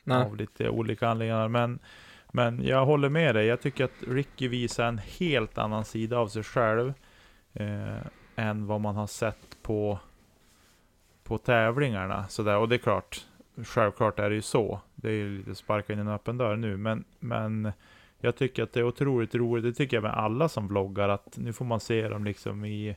Nej. 0.06 0.24
av 0.24 0.36
lite 0.36 0.70
olika 0.70 1.10
anledningar. 1.10 1.48
Men, 1.48 1.80
men 2.32 2.64
jag 2.64 2.86
håller 2.86 3.10
med 3.10 3.36
dig. 3.36 3.46
Jag 3.46 3.62
tycker 3.62 3.84
att 3.84 4.04
Ricky 4.08 4.48
visar 4.48 4.88
en 4.88 4.98
helt 4.98 5.58
annan 5.58 5.86
sida 5.86 6.18
av 6.18 6.28
sig 6.28 6.44
själv 6.44 6.94
eh, 7.54 7.98
än 8.36 8.68
vad 8.68 8.82
man 8.82 8.96
har 8.96 9.08
sett 9.08 9.55
på, 9.66 10.00
på 11.24 11.38
tävlingarna. 11.38 12.28
Sådär. 12.28 12.58
Och 12.58 12.70
det 12.70 12.76
är 12.76 12.80
klart, 12.80 13.26
självklart 13.64 14.20
är 14.20 14.30
det 14.30 14.36
ju 14.36 14.42
så. 14.42 14.80
Det 14.96 15.10
är 15.10 15.14
ju 15.14 15.38
lite 15.38 15.56
sparka 15.56 15.94
in 15.94 16.00
en 16.00 16.08
öppen 16.08 16.38
dörr 16.38 16.56
nu, 16.56 16.78
men, 16.78 17.04
men 17.20 17.72
jag 18.20 18.36
tycker 18.36 18.64
att 18.64 18.74
det 18.74 18.80
är 18.80 18.84
otroligt 18.84 19.36
roligt. 19.36 19.64
Det 19.64 19.74
tycker 19.74 19.98
jag 19.98 20.04
med 20.04 20.14
alla 20.14 20.50
som 20.50 20.68
vloggar, 20.68 21.10
att 21.10 21.38
nu 21.38 21.54
får 21.54 21.66
man 21.66 21.80
se 21.80 22.10
dem 22.10 22.24
liksom 22.24 22.66
i 22.66 22.96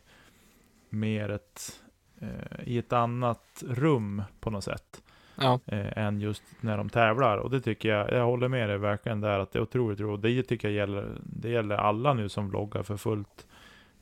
mer 0.88 1.28
ett, 1.28 1.83
eh, 2.20 2.68
i 2.68 2.78
ett 2.78 2.92
annat 2.92 3.64
rum 3.68 4.22
på 4.40 4.50
något 4.50 4.64
sätt. 4.64 5.02
Ja, 5.40 5.61
Eh, 5.66 5.98
än 5.98 6.20
just 6.20 6.42
när 6.61 6.76
de 6.76 6.88
tävlar. 6.88 7.38
Och 7.38 7.50
det 7.50 7.61
tycker 7.61 7.88
jag, 7.88 8.12
jag 8.12 8.24
håller 8.24 8.48
med 8.48 8.68
dig 8.68 8.78
verkligen 8.78 9.20
där, 9.20 9.38
att 9.38 9.52
det 9.52 9.59
är 9.59 9.62
otroligt 9.62 10.00
roligt. 10.00 10.22
Det 10.22 10.42
tycker 10.42 10.68
jag 10.68 10.74
gäller, 10.74 11.18
det 11.22 11.50
gäller 11.50 11.76
alla 11.76 12.14
nu 12.14 12.28
som 12.28 12.50
vloggar 12.50 12.83
för 12.83 12.96
fullt. 12.96 13.46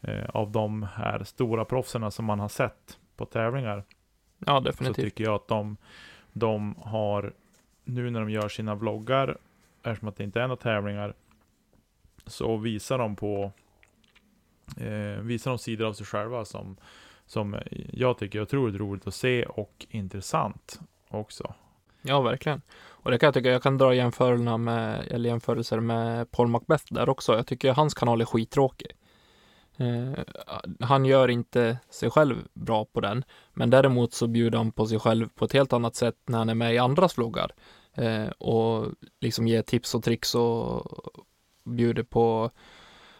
Eh, 0.06 0.24
av 0.28 0.50
de 0.50 0.82
här 0.82 1.24
stora 1.24 1.64
proffsen 1.64 2.10
som 2.10 2.24
man 2.24 2.40
har 2.40 2.48
sett 2.48 2.98
på 3.16 3.24
tävlingar. 3.26 3.84
ja 4.38 4.56
Så 4.56 4.60
definitivt. 4.60 5.04
tycker 5.04 5.24
jag 5.24 5.34
att 5.34 5.48
de, 5.48 5.76
de 6.32 6.74
har, 6.78 7.32
nu 7.84 8.10
när 8.10 8.20
de 8.20 8.30
gör 8.30 8.48
sina 8.48 8.74
vloggar, 8.74 9.38
eftersom 9.82 10.08
att 10.08 10.16
det 10.16 10.24
inte 10.24 10.40
är 10.40 10.46
några 10.48 10.62
tävlingar, 10.62 11.14
så 12.26 12.56
visar 12.56 12.98
de 12.98 13.16
på, 13.16 13.52
eh, 14.76 15.20
visar 15.22 15.50
de 15.50 15.58
sidor 15.58 15.86
av 15.86 15.92
sig 15.92 16.06
själva 16.06 16.44
som, 16.44 16.76
som 17.26 17.56
jag 17.92 18.18
tycker 18.18 18.38
är 18.38 18.42
otroligt 18.42 18.80
roligt 18.80 19.06
att 19.06 19.14
se 19.14 19.44
och 19.44 19.86
intressant 19.90 20.80
också. 21.08 21.54
Ja, 22.02 22.20
verkligen. 22.20 22.62
Och 22.88 23.10
det 23.10 23.18
kan 23.18 23.26
jag 23.26 23.34
tycka, 23.34 23.50
jag 23.50 23.62
kan 23.62 23.78
dra 23.78 23.94
jämförelserna 23.94 24.58
med, 24.58 25.08
eller 25.10 25.28
jämförelser 25.28 25.80
med 25.80 26.30
Paul 26.30 26.48
Macbeth 26.48 26.84
där 26.90 27.08
också. 27.08 27.36
Jag 27.36 27.46
tycker 27.46 27.72
hans 27.72 27.94
kanal 27.94 28.20
är 28.20 28.24
skittråkig. 28.24 28.92
Eh, 29.76 30.12
han 30.80 31.04
gör 31.04 31.28
inte 31.28 31.78
sig 31.90 32.10
själv 32.10 32.36
bra 32.54 32.84
på 32.84 33.00
den, 33.00 33.24
men 33.54 33.70
däremot 33.70 34.14
så 34.14 34.26
bjuder 34.26 34.58
han 34.58 34.72
på 34.72 34.86
sig 34.86 34.98
själv 34.98 35.28
på 35.28 35.44
ett 35.44 35.52
helt 35.52 35.72
annat 35.72 35.96
sätt 35.96 36.16
när 36.26 36.38
han 36.38 36.48
är 36.48 36.54
med 36.54 36.74
i 36.74 36.78
andras 36.78 37.18
vloggar. 37.18 37.50
Eh, 37.94 38.28
och 38.28 38.86
liksom 39.20 39.48
ger 39.48 39.62
tips 39.62 39.94
och 39.94 40.02
tricks 40.04 40.34
och 40.34 40.92
bjuder 41.64 42.02
på, 42.02 42.50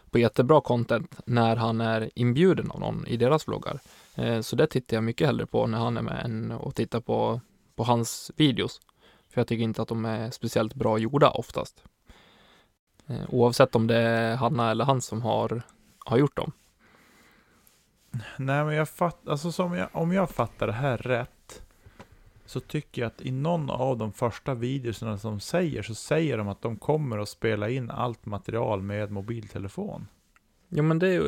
på 0.09 0.19
jättebra 0.19 0.61
content 0.61 1.19
när 1.25 1.55
han 1.55 1.81
är 1.81 2.09
inbjuden 2.15 2.71
av 2.71 2.79
någon 2.79 3.07
i 3.07 3.17
deras 3.17 3.47
vloggar. 3.47 3.79
Eh, 4.15 4.41
så 4.41 4.55
det 4.55 4.67
tittar 4.67 4.97
jag 4.97 5.03
mycket 5.03 5.27
hellre 5.27 5.45
på 5.45 5.67
när 5.67 5.77
han 5.77 5.97
är 5.97 6.01
med 6.01 6.25
än 6.25 6.51
att 6.51 6.75
titta 6.75 7.01
på, 7.01 7.41
på 7.75 7.83
hans 7.83 8.31
videos. 8.35 8.81
För 9.29 9.41
jag 9.41 9.47
tycker 9.47 9.63
inte 9.63 9.81
att 9.81 9.87
de 9.87 10.05
är 10.05 10.31
speciellt 10.31 10.73
bra 10.73 10.97
gjorda 10.97 11.29
oftast. 11.29 11.83
Eh, 13.07 13.21
oavsett 13.29 13.75
om 13.75 13.87
det 13.87 13.97
är 13.97 14.35
Hanna 14.35 14.71
eller 14.71 14.85
han 14.85 15.01
som 15.01 15.21
har, 15.21 15.61
har 16.07 16.17
gjort 16.17 16.35
dem. 16.35 16.51
Nej 18.37 18.65
men 18.65 18.75
jag 18.75 18.89
fattar, 18.89 19.31
alltså 19.31 19.51
som 19.51 19.73
jag, 19.73 19.89
om 19.91 20.11
jag 20.13 20.29
fattar 20.29 20.67
det 20.67 20.73
här 20.73 20.97
rätt 20.97 21.63
Så 22.45 22.59
tycker 22.59 23.01
jag 23.01 23.07
att 23.07 23.21
i 23.21 23.31
någon 23.31 23.69
av 23.69 23.97
de 23.97 24.13
första 24.13 24.53
videorna 24.53 25.17
som 25.17 25.39
säger 25.39 25.83
Så 25.83 25.95
säger 25.95 26.37
de 26.37 26.47
att 26.47 26.61
de 26.61 26.77
kommer 26.77 27.17
att 27.17 27.29
spela 27.29 27.69
in 27.69 27.91
allt 27.91 28.25
material 28.25 28.81
med 28.81 29.11
mobiltelefon 29.11 30.07
Jo 30.69 30.83
men 30.83 30.99
det, 30.99 31.19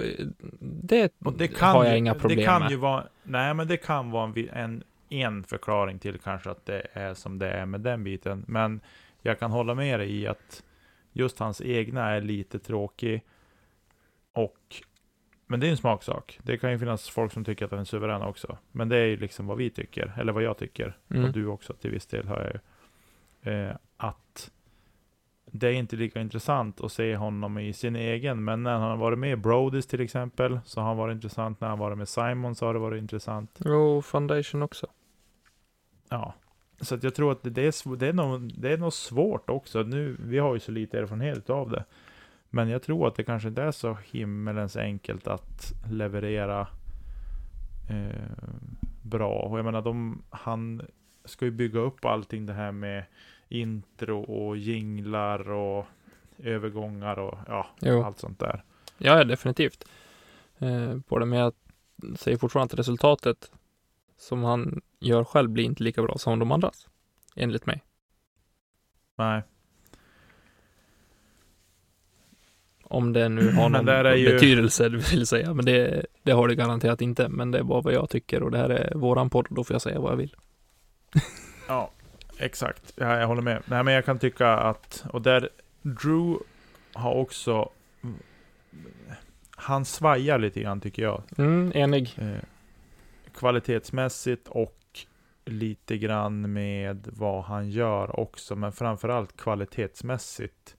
det, 0.59 1.13
det 1.37 1.59
har 1.59 1.83
jag 1.83 1.93
ju, 1.93 1.97
inga 1.97 2.13
problem 2.13 2.37
det 2.37 2.45
kan 2.45 2.61
med. 2.61 2.71
ju 2.71 2.77
vara, 2.77 3.07
Nej 3.23 3.53
men 3.53 3.67
det 3.67 3.77
kan 3.77 4.11
vara 4.11 4.23
en, 4.25 4.49
en, 4.49 4.83
en 5.09 5.43
förklaring 5.43 5.99
till 5.99 6.19
kanske 6.19 6.51
att 6.51 6.65
det 6.65 6.87
är 6.93 7.13
som 7.13 7.39
det 7.39 7.51
är 7.51 7.65
med 7.65 7.81
den 7.81 8.03
biten 8.03 8.45
Men 8.47 8.81
jag 9.21 9.39
kan 9.39 9.51
hålla 9.51 9.75
med 9.75 9.99
dig 9.99 10.15
i 10.21 10.27
att 10.27 10.63
Just 11.13 11.39
hans 11.39 11.61
egna 11.61 12.09
är 12.09 12.21
lite 12.21 12.59
tråkig 12.59 13.23
Och 14.43 14.83
Men 15.47 15.59
det 15.59 15.67
är 15.67 15.71
en 15.71 15.77
smaksak. 15.77 16.39
Det 16.43 16.57
kan 16.57 16.71
ju 16.71 16.79
finnas 16.79 17.09
folk 17.09 17.31
som 17.31 17.45
tycker 17.45 17.65
att 17.65 17.71
den 17.71 17.79
är 17.79 17.83
suverän 17.83 18.21
också. 18.21 18.57
Men 18.71 18.89
det 18.89 18.97
är 18.97 19.05
ju 19.05 19.17
liksom 19.17 19.47
vad 19.47 19.57
vi 19.57 19.69
tycker, 19.69 20.13
eller 20.17 20.33
vad 20.33 20.43
jag 20.43 20.57
tycker. 20.57 20.97
Mm. 21.09 21.25
Och 21.25 21.31
du 21.31 21.47
också 21.47 21.73
till 21.73 21.91
viss 21.91 22.05
del 22.05 22.27
hör 22.27 22.41
jag 22.41 22.53
ju. 22.53 22.59
Eh, 23.53 23.75
att 23.97 24.51
det 25.51 25.67
är 25.67 25.73
inte 25.73 25.95
lika 25.95 26.21
intressant 26.21 26.81
att 26.81 26.91
se 26.91 27.15
honom 27.15 27.57
i 27.57 27.73
sin 27.73 27.95
egen. 27.95 28.43
Men 28.43 28.63
när 28.63 28.71
han 28.71 28.81
har 28.81 28.97
varit 28.97 29.19
med 29.19 29.31
i 29.31 29.35
Brodys 29.35 29.87
till 29.87 30.01
exempel, 30.01 30.59
så 30.65 30.81
har 30.81 30.87
han 30.87 30.97
varit 30.97 31.15
intressant. 31.15 31.61
När 31.61 31.67
han 31.67 31.79
varit 31.79 31.97
med 31.97 32.09
Simon 32.09 32.55
så 32.55 32.65
har 32.65 32.73
det 32.73 32.79
varit 32.79 33.01
intressant. 33.01 33.59
Jo, 33.65 34.01
Foundation 34.01 34.61
också. 34.61 34.87
Ja. 36.09 36.33
Så 36.81 36.99
jag 37.01 37.15
tror 37.15 37.31
att 37.31 37.43
det, 37.43 37.61
är, 37.61 37.95
det, 37.95 38.07
är 38.07 38.13
nog, 38.13 38.53
det 38.61 38.73
är 38.73 38.77
nog 38.77 38.93
svårt 38.93 39.49
också. 39.49 39.83
Nu, 39.83 40.17
vi 40.19 40.39
har 40.39 40.53
ju 40.53 40.59
så 40.59 40.71
lite 40.71 40.99
erfarenhet 40.99 41.49
av 41.49 41.69
det. 41.69 41.85
Men 42.49 42.69
jag 42.69 42.81
tror 42.81 43.07
att 43.07 43.15
det 43.15 43.23
kanske 43.23 43.49
inte 43.49 43.61
är 43.61 43.71
så 43.71 43.97
himmelens 44.11 44.77
enkelt 44.77 45.27
att 45.27 45.73
leverera 45.91 46.67
eh, 47.89 48.47
bra. 49.01 49.39
Och 49.39 49.57
jag 49.59 49.65
menar, 49.65 49.81
de, 49.81 50.23
han 50.29 50.81
ska 51.25 51.45
ju 51.45 51.51
bygga 51.51 51.79
upp 51.79 52.05
allting 52.05 52.45
det 52.45 52.53
här 52.53 52.71
med 52.71 53.03
intro 53.49 54.21
och 54.21 54.57
jinglar 54.57 55.49
och 55.51 55.85
övergångar 56.37 57.19
och 57.19 57.37
ja, 57.47 57.67
Jo. 57.81 58.03
allt 58.03 58.19
sånt 58.19 58.39
där. 58.39 58.63
Ja, 58.97 59.23
definitivt. 59.23 59.87
Eh, 60.57 60.99
på 61.07 61.19
det, 61.19 61.25
men 61.25 61.39
jag 61.39 61.53
säger 62.15 62.37
fortfarande 62.37 62.73
att 62.73 62.79
resultatet 62.79 63.51
som 64.17 64.43
han 64.43 64.81
gör 64.99 65.23
själv 65.23 65.49
blir 65.49 65.63
inte 65.63 65.83
lika 65.83 66.01
bra 66.01 66.17
som 66.17 66.39
de 66.39 66.51
andras. 66.51 66.87
Enligt 67.35 67.65
mig. 67.65 67.83
Nej, 69.15 69.43
Om 72.91 73.13
det 73.13 73.29
nu 73.29 73.51
har 73.51 73.69
någon 73.69 74.17
ju- 74.19 74.33
betydelse, 74.33 74.89
vill 74.89 75.27
säga. 75.27 75.53
Men 75.53 75.65
det, 75.65 76.05
det 76.23 76.31
har 76.31 76.47
det 76.47 76.55
garanterat 76.55 77.01
inte. 77.01 77.29
Men 77.29 77.51
det 77.51 77.59
är 77.59 77.63
bara 77.63 77.81
vad 77.81 77.93
jag 77.93 78.09
tycker 78.09 78.43
och 78.43 78.51
det 78.51 78.57
här 78.57 78.69
är 78.69 78.95
våran 78.95 79.29
podd 79.29 79.47
då 79.49 79.63
får 79.63 79.73
jag 79.73 79.81
säga 79.81 79.99
vad 79.99 80.11
jag 80.11 80.17
vill. 80.17 80.35
Ja, 81.67 81.91
exakt. 82.37 82.93
Ja, 82.95 83.19
jag 83.19 83.27
håller 83.27 83.41
med. 83.41 83.61
Nej, 83.65 83.83
men 83.83 83.93
jag 83.93 84.05
kan 84.05 84.19
tycka 84.19 84.49
att, 84.53 85.05
och 85.13 85.21
där, 85.21 85.49
Drew 85.81 86.37
har 86.93 87.13
också, 87.15 87.69
han 89.55 89.85
svajar 89.85 90.39
lite 90.39 90.59
grann 90.61 90.81
tycker 90.81 91.03
jag. 91.03 91.21
Mm, 91.37 91.71
enig. 91.75 92.15
Eh, 92.17 92.43
kvalitetsmässigt 93.37 94.47
och 94.47 94.79
lite 95.45 95.97
grann 95.97 96.53
med 96.53 97.07
vad 97.11 97.43
han 97.43 97.69
gör 97.69 98.19
också, 98.19 98.55
men 98.55 98.71
framförallt 98.71 99.37
kvalitetsmässigt. 99.37 100.75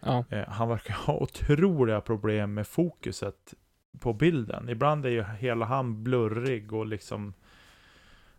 Ja, 0.00 0.24
eh, 0.30 0.48
han 0.48 0.68
verkar 0.68 0.94
ha 0.94 1.14
otroliga 1.14 2.00
problem 2.00 2.54
med 2.54 2.66
fokuset 2.66 3.54
på 4.00 4.12
bilden. 4.12 4.68
Ibland 4.68 5.06
är 5.06 5.10
ju 5.10 5.22
hela 5.22 5.66
han 5.66 6.04
blurrig 6.04 6.72
och 6.72 6.86
liksom, 6.86 7.34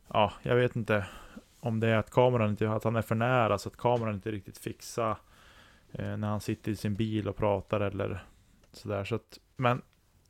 ja, 0.07 0.33
jag 0.41 0.55
vet 0.55 0.75
inte 0.75 1.05
om 1.59 1.79
det 1.79 1.87
är 1.87 1.97
att 1.97 2.11
kameran 2.11 2.49
inte, 2.49 2.71
att 2.71 2.83
han 2.83 2.95
är 2.95 3.01
för 3.01 3.15
nära 3.15 3.57
så 3.57 3.69
att 3.69 3.77
kameran 3.77 4.15
inte 4.15 4.31
riktigt 4.31 4.57
fixar 4.57 5.17
eh, 5.91 6.17
när 6.17 6.27
han 6.27 6.41
sitter 6.41 6.71
i 6.71 6.75
sin 6.75 6.95
bil 6.95 7.27
och 7.27 7.37
pratar 7.37 7.81
eller 7.81 8.23
sådär. 8.71 9.03
Så 9.03 9.15
att, 9.15 9.39
men 9.57 9.81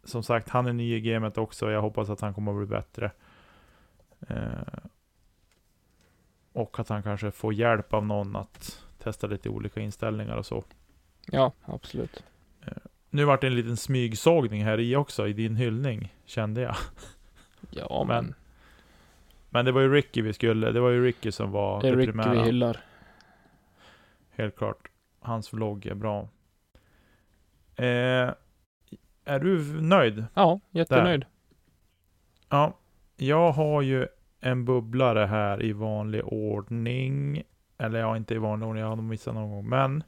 som 0.04 0.24
sagt, 0.24 0.50
han 0.50 0.68
är 0.68 0.74
ny 0.74 0.96
i 0.96 1.02
gamet 1.02 1.38
också. 1.38 1.66
och 1.66 1.72
Jag 1.72 1.82
hoppas 1.82 2.10
att 2.10 2.22
han 2.22 2.34
kommer 2.34 2.52
att 2.52 2.58
bli 2.58 2.68
bättre. 2.68 3.12
Eh, 4.28 4.88
och 6.54 6.80
att 6.80 6.90
han 6.90 7.04
kanske 7.04 7.32
får 7.32 7.54
hjälp 7.54 7.94
av 7.94 8.06
någon 8.06 8.36
att 8.36 8.86
testa 8.98 9.28
lite 9.28 9.50
olika 9.50 9.80
inställningar 9.80 10.36
och 10.36 10.46
så 10.46 10.64
ja 11.32 11.52
absolut. 11.66 12.24
Nu 13.10 13.26
vart 13.26 13.42
det 13.42 13.48
en 13.48 13.56
liten 13.56 13.78
smygsågning 13.78 14.64
här 14.64 14.80
i 14.80 14.96
också, 14.96 15.28
i 15.28 15.34
din 15.34 15.56
hyllning, 15.56 16.14
kände 16.26 16.62
jag. 16.62 16.76
Ja, 17.74 18.06
Men 18.08 18.26
men 18.26 18.36
Men 19.50 19.66
det 19.66 19.72
var 19.72 19.82
ju 19.82 19.94
Ricky 19.94 20.22
vi 20.22 20.34
skulle, 20.34 20.72
det 20.72 20.80
var 20.80 20.90
ju 20.90 21.06
Ricky 21.06 21.32
som 21.32 21.52
var 21.52 21.82
det 21.82 21.88
är 21.88 21.92
det 21.92 21.98
Ricky 21.98 22.12
primära. 22.12 22.32
vi 22.32 22.40
hyllar. 22.40 22.78
Helt 24.32 24.56
klart. 24.58 24.88
Hans 25.20 25.54
vlogg 25.54 25.86
är 25.86 25.96
bra. 25.96 26.28
Eh, 27.76 28.34
är 29.26 29.40
du 29.40 29.82
nöjd? 29.82 30.26
Ja, 30.34 30.60
jättenöjd. 30.70 31.26
Ja. 32.50 32.78
Jag 33.18 33.52
har 33.52 33.82
ju 33.82 34.08
en 34.40 34.66
bubblare 34.66 35.26
här 35.26 35.64
i 35.64 35.74
vanlig 35.74 36.22
ordning. 36.26 37.44
Eller 37.78 38.00
ja, 38.00 38.18
inte 38.18 38.36
i 38.36 38.38
vanlig 38.38 38.68
ordning, 38.68 38.82
jag 38.82 38.90
har 38.90 38.96
nog 38.96 39.06
missat 39.06 39.34
någon 39.34 39.52
gång. 39.52 39.70
Men 39.70 40.04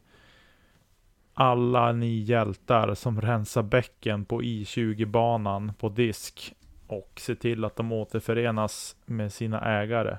alla 1.34 1.92
ni 1.92 2.18
hjältar 2.20 2.94
som 2.94 3.22
rensar 3.22 3.64
bäcken 3.64 4.26
på 4.26 4.42
I20-banan 4.42 5.74
på 5.80 5.90
disk 5.90 6.56
och 6.88 7.12
ser 7.16 7.36
till 7.36 7.66
att 7.66 7.76
de 7.76 7.92
återförenas 7.92 8.96
med 9.06 9.34
sina 9.34 9.62
ägare. 9.62 10.18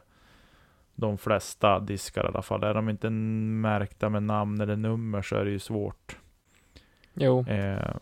De 0.95 1.19
flesta 1.19 1.81
diskar 1.81 2.25
i 2.25 2.29
alla 2.29 2.43
fall. 2.43 2.63
Är 2.63 2.75
de 2.75 2.89
inte 2.89 3.11
märkta 3.11 4.09
med 4.09 4.23
namn 4.23 4.61
eller 4.61 4.77
nummer 4.77 5.23
så 5.23 5.37
är 5.37 5.45
det 5.45 5.51
ju 5.51 5.59
svårt. 5.59 6.17
Jo, 7.15 7.45
Eh, 7.49 7.97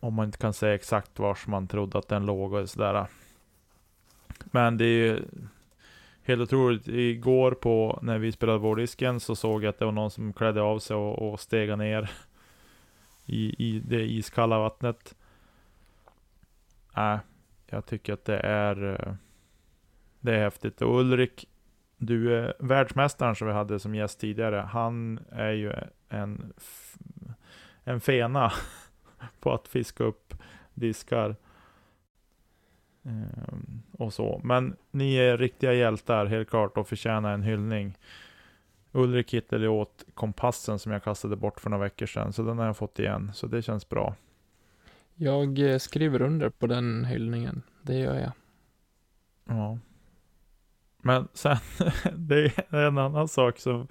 om 0.00 0.14
man 0.14 0.26
inte 0.26 0.38
kan 0.38 0.52
säga 0.52 0.74
exakt 0.74 1.18
var 1.18 1.38
man 1.46 1.68
trodde 1.68 1.98
att 1.98 2.08
den 2.08 2.26
låg 2.26 2.52
och 2.52 2.70
sådär. 2.70 3.06
Men 4.44 4.76
det 4.76 4.84
är 4.84 5.06
ju 5.06 5.22
Helt 6.30 6.42
otroligt, 6.42 6.88
igår 6.88 7.52
på 7.52 7.98
när 8.02 8.18
vi 8.18 8.32
spelade 8.32 8.58
vårdisken 8.58 9.20
så 9.20 9.36
såg 9.36 9.64
jag 9.64 9.70
att 9.70 9.78
det 9.78 9.84
var 9.84 9.92
någon 9.92 10.10
som 10.10 10.32
klädde 10.32 10.62
av 10.62 10.78
sig 10.78 10.96
och, 10.96 11.30
och 11.32 11.40
stega 11.40 11.76
ner 11.76 12.10
i, 13.26 13.66
i 13.68 13.80
det 13.80 14.02
iskalla 14.02 14.58
vattnet. 14.58 15.14
Nej, 16.96 17.14
äh, 17.14 17.20
jag 17.66 17.86
tycker 17.86 18.12
att 18.12 18.24
det 18.24 18.38
är 18.38 18.92
eh, 18.92 19.14
Det 20.20 20.34
är 20.34 20.38
häftigt. 20.38 20.82
Och 20.82 21.00
Ulrik, 21.00 21.48
du 21.96 22.36
är 22.36 22.54
världsmästaren 22.58 23.36
som 23.36 23.46
vi 23.46 23.52
hade 23.52 23.78
som 23.78 23.94
gäst 23.94 24.20
tidigare. 24.20 24.56
Han 24.56 25.20
är 25.30 25.52
ju 25.52 25.72
en, 26.08 26.52
en 27.84 28.00
fena 28.00 28.52
på 29.40 29.52
att 29.52 29.68
fiska 29.68 30.04
upp 30.04 30.34
diskar. 30.74 31.36
Ehm, 33.04 33.82
och 33.92 34.12
så. 34.12 34.40
Men 34.44 34.76
ni 34.90 35.16
är 35.16 35.38
riktiga 35.38 35.72
hjältar 35.72 36.26
helt 36.26 36.50
klart 36.50 36.76
och 36.76 36.88
förtjänar 36.88 37.34
en 37.34 37.42
hyllning. 37.42 37.94
Ulrik 38.92 39.34
hittade 39.34 39.68
åt 39.68 40.04
kompassen 40.14 40.78
som 40.78 40.92
jag 40.92 41.04
kastade 41.04 41.36
bort 41.36 41.60
för 41.60 41.70
några 41.70 41.84
veckor 41.84 42.06
sedan, 42.06 42.32
så 42.32 42.42
den 42.42 42.58
har 42.58 42.66
jag 42.66 42.76
fått 42.76 42.98
igen, 42.98 43.30
så 43.34 43.46
det 43.46 43.62
känns 43.62 43.88
bra. 43.88 44.14
Jag 45.14 45.58
eh, 45.58 45.78
skriver 45.78 46.22
under 46.22 46.48
på 46.48 46.66
den 46.66 47.04
hyllningen, 47.04 47.62
det 47.82 47.98
gör 47.98 48.14
jag. 48.18 48.32
Ja. 49.44 49.78
Men 51.02 51.28
sen, 51.32 51.56
det 52.16 52.44
är 52.44 52.74
en 52.74 52.98
annan 52.98 53.28
sak 53.28 53.58
som, 53.58 53.88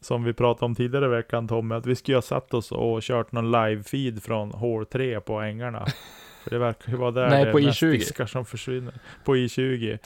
som 0.00 0.24
vi 0.24 0.32
pratade 0.32 0.64
om 0.64 0.74
tidigare 0.74 1.04
i 1.04 1.08
veckan 1.08 1.48
Tommy, 1.48 1.74
att 1.74 1.86
vi 1.86 1.96
skulle 1.96 2.16
ha 2.16 2.22
satt 2.22 2.54
oss 2.54 2.72
och 2.72 3.02
kört 3.02 3.32
någon 3.32 3.54
live-feed 3.54 4.20
från 4.20 4.50
hål 4.50 4.86
3 4.86 5.20
på 5.20 5.40
ängarna. 5.40 5.86
För 6.42 6.50
det 6.50 6.58
verkar 6.58 6.92
ju 6.92 6.98
vara 6.98 7.10
där 7.10 7.30
Nej, 7.30 7.44
det 7.44 7.52
på 7.52 7.58
är 7.58 7.64
mest 7.64 7.82
I20. 7.82 7.90
diskar 7.90 8.26
som 8.26 8.44
försvinner. 8.44 8.94
På 9.24 9.36
I20. 9.36 9.98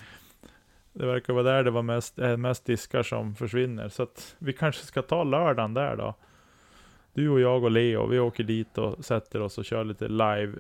Det 0.93 1.07
verkar 1.07 1.33
vara 1.33 1.43
där 1.43 1.65
det 1.65 1.71
var 1.71 1.83
mest, 1.83 2.19
är 2.19 2.37
mest 2.37 2.65
diskar 2.65 3.03
som 3.03 3.35
försvinner. 3.35 3.89
Så 3.89 4.03
att 4.03 4.35
vi 4.39 4.53
kanske 4.53 4.85
ska 4.85 5.03
ta 5.03 5.25
lördagen 5.25 5.75
där 5.75 5.97
då. 5.97 6.15
Du 7.15 7.29
och 7.29 7.41
jag 7.41 7.65
och 7.65 7.71
Leo, 7.71 8.07
vi 8.07 8.19
åker 8.19 8.45
dit 8.45 8.79
och 8.79 9.05
sätter 9.05 9.41
oss 9.41 9.59
och 9.59 9.65
kör 9.65 9.85
lite 9.85 10.09
live 10.09 10.53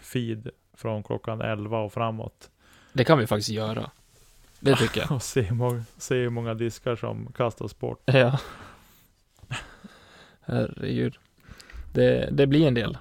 feed 0.00 0.50
från 0.76 1.02
klockan 1.02 1.40
11 1.40 1.78
och 1.78 1.92
framåt. 1.92 2.50
Det 2.92 3.04
kan 3.04 3.18
vi 3.18 3.26
faktiskt 3.26 3.48
göra. 3.48 3.90
Det 4.60 4.76
tycker 4.76 5.00
jag. 5.00 5.12
Och 5.16 5.22
se 5.22 5.40
hur 5.40 5.56
många, 5.56 5.84
se 5.96 6.14
hur 6.14 6.30
många 6.30 6.54
diskar 6.54 6.96
som 6.96 7.32
kastas 7.32 7.78
bort. 7.78 8.02
Ja. 8.04 8.38
Herregud. 10.40 11.16
Det, 11.92 12.28
det 12.32 12.46
blir 12.46 12.68
en 12.68 12.74
del. 12.74 12.98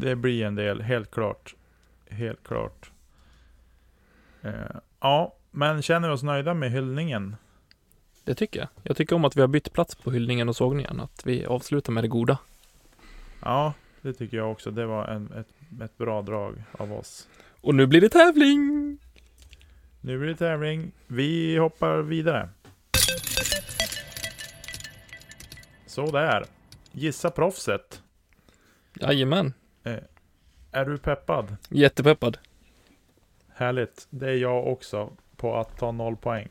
Det 0.00 0.16
blir 0.16 0.44
en 0.44 0.54
del, 0.54 0.80
helt 0.80 1.10
klart. 1.10 1.54
Helt 2.08 2.44
klart. 2.44 2.90
Eh, 4.42 4.52
ja, 5.00 5.34
men 5.50 5.82
känner 5.82 6.08
vi 6.08 6.14
oss 6.14 6.22
nöjda 6.22 6.54
med 6.54 6.70
hyllningen? 6.70 7.36
Det 8.24 8.34
tycker 8.34 8.60
jag. 8.60 8.68
Jag 8.82 8.96
tycker 8.96 9.16
om 9.16 9.24
att 9.24 9.36
vi 9.36 9.40
har 9.40 9.48
bytt 9.48 9.72
plats 9.72 9.94
på 9.94 10.10
hyllningen 10.10 10.48
och 10.48 10.56
sågningen. 10.56 11.00
Att 11.00 11.22
vi 11.26 11.46
avslutar 11.46 11.92
med 11.92 12.04
det 12.04 12.08
goda. 12.08 12.38
Ja, 13.42 13.74
det 14.02 14.12
tycker 14.12 14.36
jag 14.36 14.52
också. 14.52 14.70
Det 14.70 14.86
var 14.86 15.06
en, 15.08 15.32
ett, 15.32 15.82
ett 15.82 15.98
bra 15.98 16.22
drag 16.22 16.62
av 16.72 16.92
oss. 16.92 17.28
Och 17.60 17.74
nu 17.74 17.86
blir 17.86 18.00
det 18.00 18.08
tävling! 18.08 18.98
Nu 20.00 20.18
blir 20.18 20.28
det 20.28 20.36
tävling. 20.36 20.92
Vi 21.06 21.56
hoppar 21.56 21.98
vidare. 21.98 22.48
Så 25.86 26.10
där. 26.10 26.44
Gissa 26.92 27.30
proffset. 27.30 28.02
Jajamän. 29.00 29.52
Är 30.72 30.84
du 30.84 30.98
peppad? 30.98 31.56
Jättepeppad. 31.68 32.38
Härligt. 33.54 34.06
Det 34.10 34.30
är 34.30 34.34
jag 34.36 34.66
också 34.66 35.10
på 35.36 35.56
att 35.56 35.78
ta 35.78 35.92
noll 35.92 36.16
poäng. 36.16 36.48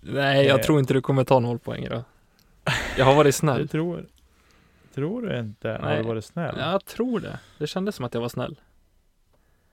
Nej, 0.00 0.46
jag 0.46 0.58
Eh. 0.60 0.64
tror 0.66 0.78
inte 0.78 0.94
du 0.94 1.00
kommer 1.00 1.24
ta 1.24 1.38
noll 1.40 1.58
poäng 1.58 1.86
då. 1.90 2.04
Jag 2.98 3.04
har 3.04 3.14
varit 3.14 3.34
snäll. 3.34 3.68
tror, 3.68 4.06
tror 4.94 5.22
du 5.22 5.38
inte? 5.38 5.68
Har 5.68 5.78
Nej. 5.78 5.96
du 5.96 6.02
varit 6.08 6.24
snäll? 6.24 6.54
Jag 6.58 6.84
tror 6.84 7.20
det. 7.20 7.38
Det 7.58 7.66
kändes 7.66 7.94
som 7.94 8.04
att 8.04 8.14
jag 8.14 8.20
var 8.20 8.28
snäll. 8.28 8.60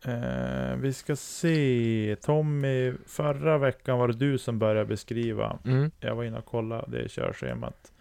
Eh, 0.06 0.76
vi 0.78 0.94
ska 0.94 1.16
se. 1.16 2.16
Tommy, 2.22 2.94
förra 3.08 3.58
veckan 3.58 4.00
var 4.00 4.08
det 4.08 4.14
du 4.14 4.38
som 4.38 4.60
började 4.60 4.86
beskriva. 4.86 5.60
Mm. 5.66 5.92
Jag 6.00 6.16
var 6.16 6.24
inne 6.24 6.38
och 6.38 6.46
kollade 6.46 7.02
det 7.02 7.10
körschemat. 7.10 7.92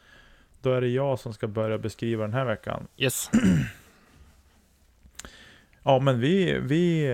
Då 0.60 0.72
är 0.72 0.80
det 0.80 0.88
jag 0.88 1.18
som 1.18 1.32
ska 1.32 1.46
börja 1.46 1.78
beskriva 1.78 2.22
den 2.22 2.34
här 2.34 2.44
veckan. 2.44 2.86
Yes. 2.96 3.30
Ja, 5.82 5.98
men 5.98 6.20
vi, 6.20 6.58
vi, 6.60 7.08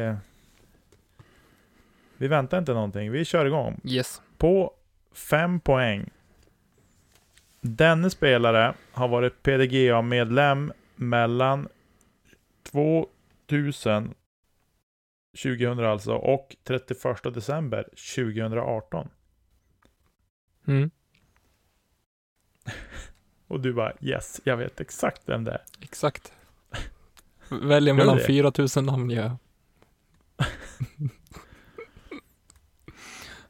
vi 2.17 2.29
väntar 2.29 2.59
inte 2.59 2.75
någonting. 2.75 3.11
Vi 3.11 3.25
kör 3.25 3.47
igång. 3.47 3.81
Yes. 3.85 4.23
På 4.39 4.75
fem 5.13 5.61
poäng. 5.61 6.11
Denne 7.61 8.11
spelare 8.11 8.75
har 8.93 9.09
varit 9.09 9.43
PDGA-medlem 9.43 10.73
mellan 10.97 11.69
2000 12.71 14.15
2000 15.43 15.85
alltså 15.85 16.15
och 16.15 16.57
31 16.65 17.23
december 17.23 17.85
2018. 18.17 19.09
Mm. 20.67 20.91
Och 23.53 23.61
du 23.61 23.73
bara 23.73 23.93
yes, 24.01 24.41
jag 24.45 24.57
vet 24.57 24.81
exakt 24.81 25.23
vem 25.27 25.45
det 25.45 25.51
är. 25.51 25.61
Exakt. 25.81 26.33
Väljer 27.49 27.95
mellan 27.95 28.17
det? 28.17 28.25
4000 28.25 28.87
namn, 28.87 29.11
ja. 29.11 29.39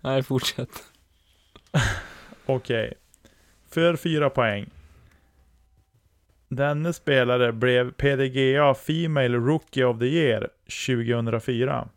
Nej, 0.00 0.22
fortsätt. 0.22 0.84
Okej. 2.46 2.94
För 3.68 3.96
fyra 3.96 4.30
poäng. 4.30 4.70
Denne 6.48 6.92
spelare 6.92 7.52
blev 7.52 7.92
PDGA 7.92 8.74
Female 8.74 9.36
Rookie 9.36 9.84
of 9.84 9.98
the 9.98 10.06
Year 10.06 10.48
2004. 10.86 11.88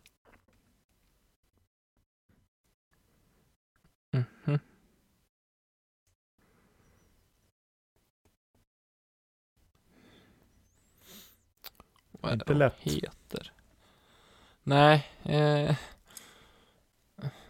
Inte 12.42 12.54
lätt. 12.54 12.76
heter? 12.80 13.52
Nej, 14.64 15.08
eh... 15.24 15.76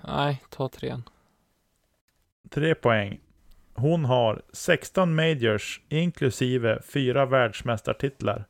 Nej, 0.02 0.44
ta 0.50 0.70
trean. 0.70 1.04
Tre 2.50 2.76
poäng. 2.76 3.20
Hon 3.74 4.06
har 4.06 4.42
16 4.54 5.16
majors 5.16 5.82
inklusive 5.90 6.82
fyra 6.82 7.26
världsmästartitlar. 7.26 8.46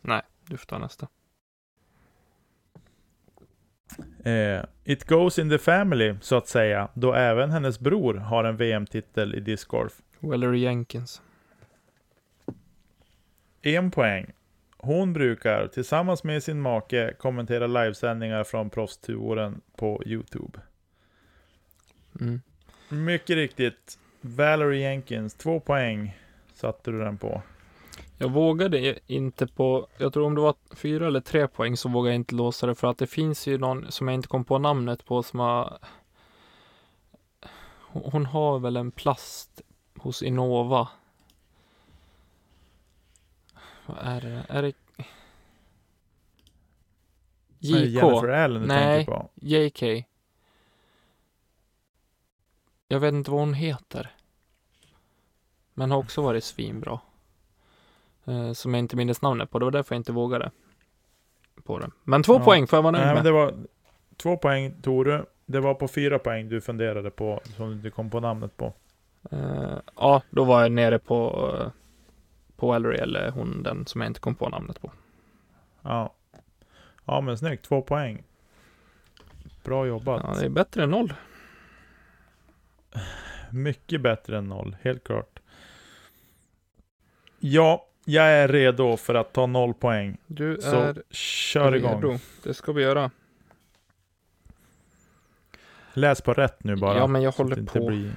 Nej, 0.00 0.22
du 0.46 0.56
får 0.56 0.66
ta 0.66 0.78
nästa. 0.78 1.08
Eh, 4.24 4.64
it 4.84 5.04
goes 5.04 5.38
in 5.38 5.50
the 5.50 5.58
family, 5.58 6.14
så 6.20 6.36
att 6.36 6.48
säga, 6.48 6.88
då 6.94 7.14
även 7.14 7.50
hennes 7.50 7.80
bror 7.80 8.14
har 8.14 8.44
en 8.44 8.56
VM-titel 8.56 9.34
i 9.34 9.40
discgolf. 9.40 10.02
Wellery 10.20 10.58
Jenkins. 10.58 11.22
En 13.66 13.90
poäng. 13.90 14.32
Hon 14.76 15.12
brukar 15.12 15.66
tillsammans 15.66 16.24
med 16.24 16.42
sin 16.42 16.60
make 16.60 17.14
kommentera 17.18 17.66
livesändningar 17.66 18.44
från 18.44 18.70
proffstouren 18.70 19.60
på 19.76 20.02
Youtube. 20.06 20.60
Mm. 22.20 22.40
Mycket 22.88 23.36
riktigt. 23.36 23.98
Valerie 24.20 24.80
Jenkins, 24.80 25.34
två 25.34 25.60
poäng 25.60 26.18
satte 26.54 26.90
du 26.90 26.98
den 26.98 27.18
på. 27.18 27.42
Jag 28.18 28.30
vågade 28.30 28.98
inte 29.06 29.46
på, 29.46 29.86
jag 29.98 30.12
tror 30.12 30.26
om 30.26 30.34
det 30.34 30.40
var 30.40 30.54
fyra 30.74 31.06
eller 31.06 31.20
tre 31.20 31.48
poäng 31.48 31.76
så 31.76 31.88
vågade 31.88 32.14
jag 32.14 32.20
inte 32.20 32.34
låsa 32.34 32.66
det 32.66 32.74
för 32.74 32.90
att 32.90 32.98
det 32.98 33.06
finns 33.06 33.46
ju 33.46 33.58
någon 33.58 33.92
som 33.92 34.08
jag 34.08 34.14
inte 34.14 34.28
kom 34.28 34.44
på 34.44 34.58
namnet 34.58 35.04
på 35.04 35.22
som 35.22 35.40
har 35.40 35.78
Hon 37.80 38.02
hon 38.12 38.26
har 38.26 38.58
väl 38.58 38.76
en 38.76 38.90
plast 38.90 39.60
hos 39.98 40.22
Innova. 40.22 40.88
Vad 43.86 43.96
är 44.00 44.20
det? 44.20 44.44
Är 44.48 44.62
det 44.62 44.68
Är 44.68 44.74
det 47.72 47.78
Jennifer 47.86 48.28
JK? 48.28 48.34
Allen 48.34 48.62
du 48.62 48.68
Nej. 48.68 48.96
tänker 49.06 49.12
på? 49.12 49.28
JK? 49.34 50.06
Jag 52.88 53.00
vet 53.00 53.14
inte 53.14 53.30
vad 53.30 53.40
hon 53.40 53.54
heter. 53.54 54.10
Men 55.74 55.90
har 55.90 55.98
också 55.98 56.22
varit 56.22 56.44
svinbra. 56.44 57.00
Eh, 58.24 58.52
som 58.52 58.74
jag 58.74 58.78
inte 58.78 58.96
minns 58.96 59.22
namnet 59.22 59.50
på. 59.50 59.58
Det 59.58 59.64
var 59.64 59.72
därför 59.72 59.94
jag 59.94 60.00
inte 60.00 60.12
vågade. 60.12 60.50
På 61.64 61.78
det. 61.78 61.90
Men 62.04 62.22
två 62.22 62.34
Ja. 62.34 62.44
poäng 62.44 62.66
får 62.66 62.76
jag 62.76 62.82
vara 62.82 62.90
nöjd 62.92 63.04
Nej, 63.06 63.14
med. 63.14 63.24
det 63.24 63.30
var 63.32 63.54
två 64.16 64.36
poäng 64.36 64.82
tog 64.82 65.04
du. 65.04 65.26
Det 65.46 65.60
var 65.60 65.74
på 65.74 65.88
fyra 65.88 66.18
poäng 66.18 66.48
du 66.48 66.60
funderade 66.60 67.10
på, 67.10 67.40
som 67.56 67.82
du 67.82 67.90
kom 67.90 68.10
på 68.10 68.20
namnet 68.20 68.56
på. 68.56 68.72
Eh, 69.30 69.78
ja, 69.96 70.22
då 70.30 70.44
var 70.44 70.62
jag 70.62 70.72
nere 70.72 70.98
på 70.98 71.48
uh, 71.52 71.70
på 72.64 72.74
Ellery 72.74 72.96
eller 72.96 73.30
hon 73.30 73.62
den 73.62 73.86
som 73.86 74.00
jag 74.00 74.10
inte 74.10 74.20
kom 74.20 74.34
på 74.34 74.48
namnet 74.48 74.80
på. 74.80 74.92
Ja. 75.82 76.14
Ja 77.04 77.20
men 77.20 77.38
snyggt, 77.38 77.64
två 77.64 77.82
poäng. 77.82 78.22
Bra 79.64 79.86
jobbat. 79.86 80.22
Ja, 80.24 80.34
det 80.40 80.46
är 80.46 80.48
bättre 80.50 80.82
än 80.82 80.90
noll. 80.90 81.14
Mycket 83.50 84.00
bättre 84.00 84.38
än 84.38 84.48
noll, 84.48 84.76
helt 84.82 85.04
klart. 85.04 85.38
Ja, 87.38 87.86
jag 88.04 88.26
är 88.26 88.48
redo 88.48 88.96
för 88.96 89.14
att 89.14 89.32
ta 89.32 89.46
noll 89.46 89.74
poäng. 89.74 90.16
Du 90.26 90.58
Så 90.60 90.80
är 90.80 91.02
kör 91.10 91.74
igång. 91.74 92.02
redo. 92.02 92.18
Det 92.42 92.54
ska 92.54 92.72
vi 92.72 92.82
göra. 92.82 93.10
Läs 95.92 96.20
på 96.20 96.34
rätt 96.34 96.64
nu 96.64 96.76
bara. 96.76 96.98
Ja, 96.98 97.06
men 97.06 97.22
jag 97.22 97.32
håller 97.32 97.62
på. 97.62 97.86
Blir... 97.86 98.12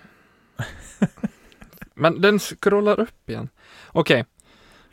Men 1.94 2.22
den 2.22 2.40
scrollar 2.40 3.00
upp 3.00 3.30
igen. 3.30 3.50
Okej, 3.88 4.26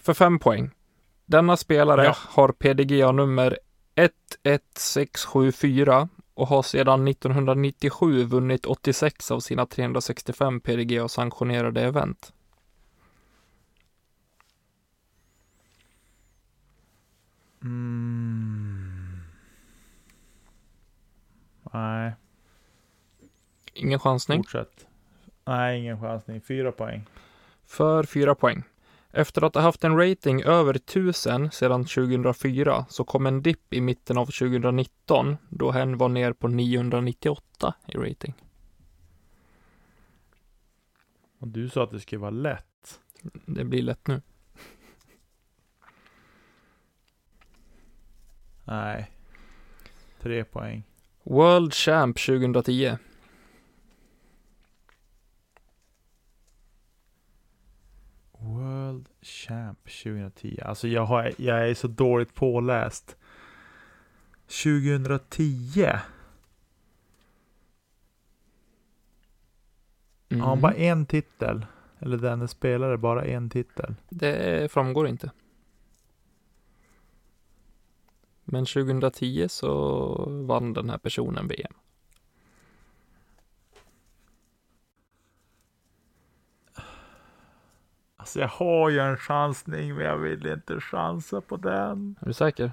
för 0.04 0.14
fem 0.14 0.38
poäng. 0.38 0.70
Denna 1.26 1.56
spelare 1.56 2.04
Ja. 2.04 2.14
har 2.18 2.48
PDGA-nummer 2.48 3.58
11674 3.94 6.08
och 6.34 6.48
har 6.48 6.62
sedan 6.62 7.08
1997 7.08 8.24
vunnit 8.24 8.66
86 8.66 9.30
av 9.30 9.40
sina 9.40 9.66
365 9.66 10.60
PDGA-sanktionerade 10.60 11.80
event. 11.80 12.32
Mm. 17.94 19.20
Nej, 21.72 22.12
Ingen 23.74 23.98
chansning. 23.98 24.38
fortsätt. 24.38 24.86
Nej, 25.44 25.78
ingen 25.80 26.00
chansning. 26.00 26.40
Fyra 26.40 26.72
poäng. 26.72 27.04
För 27.66 28.04
fyra 28.04 28.34
poäng. 28.34 28.62
Efter 29.16 29.42
att 29.42 29.54
ha 29.54 29.62
haft 29.62 29.84
en 29.84 29.96
rating 29.96 30.42
över 30.42 30.74
1000 30.74 31.50
sedan 31.50 31.84
2004 31.84 32.86
så 32.88 33.04
kom 33.04 33.26
en 33.26 33.42
dipp 33.42 33.74
i 33.74 33.80
mitten 33.80 34.18
av 34.18 34.26
2019 34.26 35.36
då 35.48 35.70
hen 35.70 35.98
var 35.98 36.08
ner 36.08 36.32
på 36.32 36.48
998 36.48 37.74
i 37.88 37.96
rating. 37.96 38.34
Och 41.38 41.48
du 41.48 41.68
sa 41.68 41.84
att 41.84 41.90
det 41.90 42.00
skulle 42.00 42.20
vara 42.20 42.30
lätt. 42.30 43.00
Det 43.46 43.64
blir 43.64 43.82
lätt 43.82 44.06
nu. 44.06 44.22
Nej. 48.64 49.10
Tre 50.20 50.44
poäng. 50.44 50.82
World 51.22 51.74
Champ 51.74 52.18
2010. 52.18 52.96
World 58.44 59.08
Champ 59.22 59.78
2010. 59.84 60.60
Alltså 60.64 60.88
jag, 60.88 61.04
har, 61.04 61.32
jag 61.36 61.68
är 61.70 61.74
så 61.74 61.88
dåligt 61.88 62.34
påläst. 62.34 63.16
2010? 64.46 65.86
Mm. 70.28 70.40
Har 70.40 70.48
han 70.48 70.60
bara 70.60 70.74
en 70.74 71.06
titel? 71.06 71.66
Eller 71.98 72.18
denne 72.18 72.48
spelare 72.48 72.98
bara 72.98 73.24
en 73.24 73.50
titel? 73.50 73.94
Det 74.08 74.72
framgår 74.72 75.08
inte. 75.08 75.30
Men 78.44 78.66
2010 78.66 79.46
så 79.48 80.14
vann 80.46 80.72
den 80.72 80.90
här 80.90 80.98
personen 80.98 81.48
VM. 81.48 81.74
Alltså 88.24 88.40
jag 88.40 88.48
har 88.48 88.90
ju 88.90 88.98
en 88.98 89.16
chansning 89.16 89.94
men 89.94 90.04
jag 90.04 90.16
vill 90.16 90.46
inte 90.46 90.80
chansa 90.80 91.40
på 91.40 91.56
den. 91.56 92.16
Är 92.20 92.26
du 92.26 92.32
säker? 92.32 92.72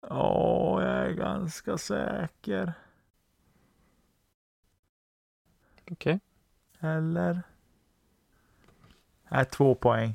Ja, 0.00 0.82
jag 0.82 0.90
är 0.90 1.12
ganska 1.12 1.78
säker. 1.78 2.72
Okej. 5.90 6.20
Eller? 6.80 7.42
Nej, 9.28 9.44
två 9.44 9.74
poäng. 9.74 10.14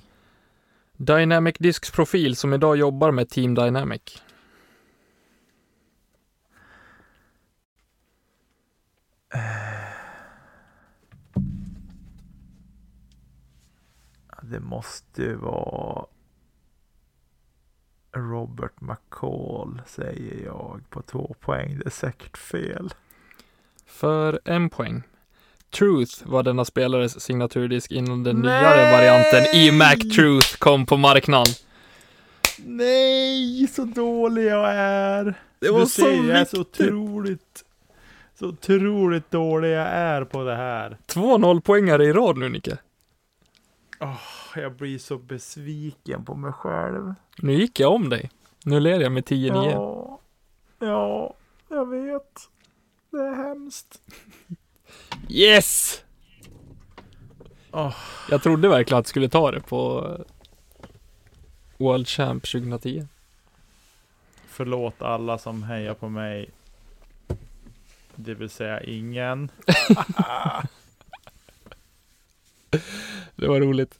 Dynamic 0.93 1.55
Discs 1.59 1.91
profil 1.91 2.35
som 2.35 2.53
idag 2.53 2.77
jobbar 2.77 3.11
med 3.11 3.29
Team 3.29 3.55
Dynamic. 3.55 4.23
Det 14.49 14.59
måste 14.59 15.35
vara 15.35 16.05
Robert 18.15 18.81
McCall 18.81 19.81
säger 19.87 20.45
jag 20.45 20.81
på 20.89 21.01
två 21.01 21.35
poäng. 21.39 21.77
Det 21.77 21.85
är 21.85 21.89
säkert 21.89 22.37
fel. 22.37 22.93
För 23.85 24.39
en 24.45 24.69
poäng. 24.69 25.03
Truth 25.69 26.27
var 26.27 26.43
denna 26.43 26.65
spelares 26.65 27.21
signaturdisk 27.21 27.91
innan 27.91 28.23
den 28.23 28.35
Nej! 28.35 28.61
nyare 28.61 28.91
varianten 28.91 29.55
iMac 29.55 30.15
Truth 30.15 30.57
kom 30.57 30.85
på 30.85 30.97
marknaden. 30.97 31.53
Nej, 32.57 33.67
så 33.67 33.85
dålig 33.85 34.45
jag 34.45 34.73
är. 34.73 35.33
Det 35.59 35.69
var 35.71 35.79
du 35.79 35.85
så 35.85 36.01
ser, 36.01 36.23
jag 36.29 36.39
är 36.39 36.45
så 36.45 36.57
viktigt. 36.57 36.81
otroligt, 36.81 37.63
så 38.39 38.47
otroligt 38.47 39.31
dålig 39.31 39.71
jag 39.71 39.87
är 39.87 40.23
på 40.23 40.43
det 40.43 40.55
här. 40.55 40.97
Två 41.05 41.37
nollpoängare 41.37 42.05
i 42.05 42.13
rad 42.13 42.37
nu 42.37 42.49
Nicke. 42.49 42.77
Jag 44.55 44.75
blir 44.75 44.97
så 44.97 45.17
besviken 45.17 46.25
på 46.25 46.35
mig 46.35 46.51
själv. 46.51 47.13
Nu 47.37 47.53
gick 47.53 47.79
jag 47.79 47.91
om 47.91 48.09
dig. 48.09 48.31
Nu 48.63 48.79
leder 48.79 49.01
jag 49.01 49.11
med 49.11 49.23
10-9. 49.23 49.71
Ja, 49.71 50.19
ja, 50.79 51.35
jag 51.69 51.89
vet. 51.89 52.49
Det 53.11 53.17
är 53.17 53.35
hemskt. 53.35 54.01
Yes! 55.29 56.01
Åh. 57.71 57.95
Jag 58.29 58.43
trodde 58.43 58.67
verkligen 58.67 58.99
att 58.99 59.05
du 59.05 59.09
skulle 59.09 59.29
ta 59.29 59.51
det 59.51 59.61
på 59.61 60.07
World 61.77 62.07
Champ 62.07 62.43
2010. 62.43 63.07
Förlåt 64.47 65.01
alla 65.01 65.37
som 65.37 65.63
hejar 65.63 65.93
på 65.93 66.09
mig. 66.09 66.49
Det 68.15 68.33
vill 68.33 68.49
säga 68.49 68.81
ingen. 68.83 69.51
Det 73.35 73.47
var 73.47 73.59
roligt. 73.59 73.99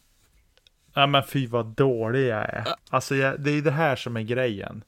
Nej 0.96 1.08
men 1.08 1.24
fy 1.24 1.48
vad 1.48 1.66
dålig 1.66 2.28
jag 2.28 2.44
är. 2.50 2.68
Alltså 2.90 3.16
jag, 3.16 3.40
det 3.42 3.52
är 3.52 3.62
det 3.62 3.72
här 3.72 3.96
som 3.96 4.18
är 4.18 4.22
grejen. 4.22 4.84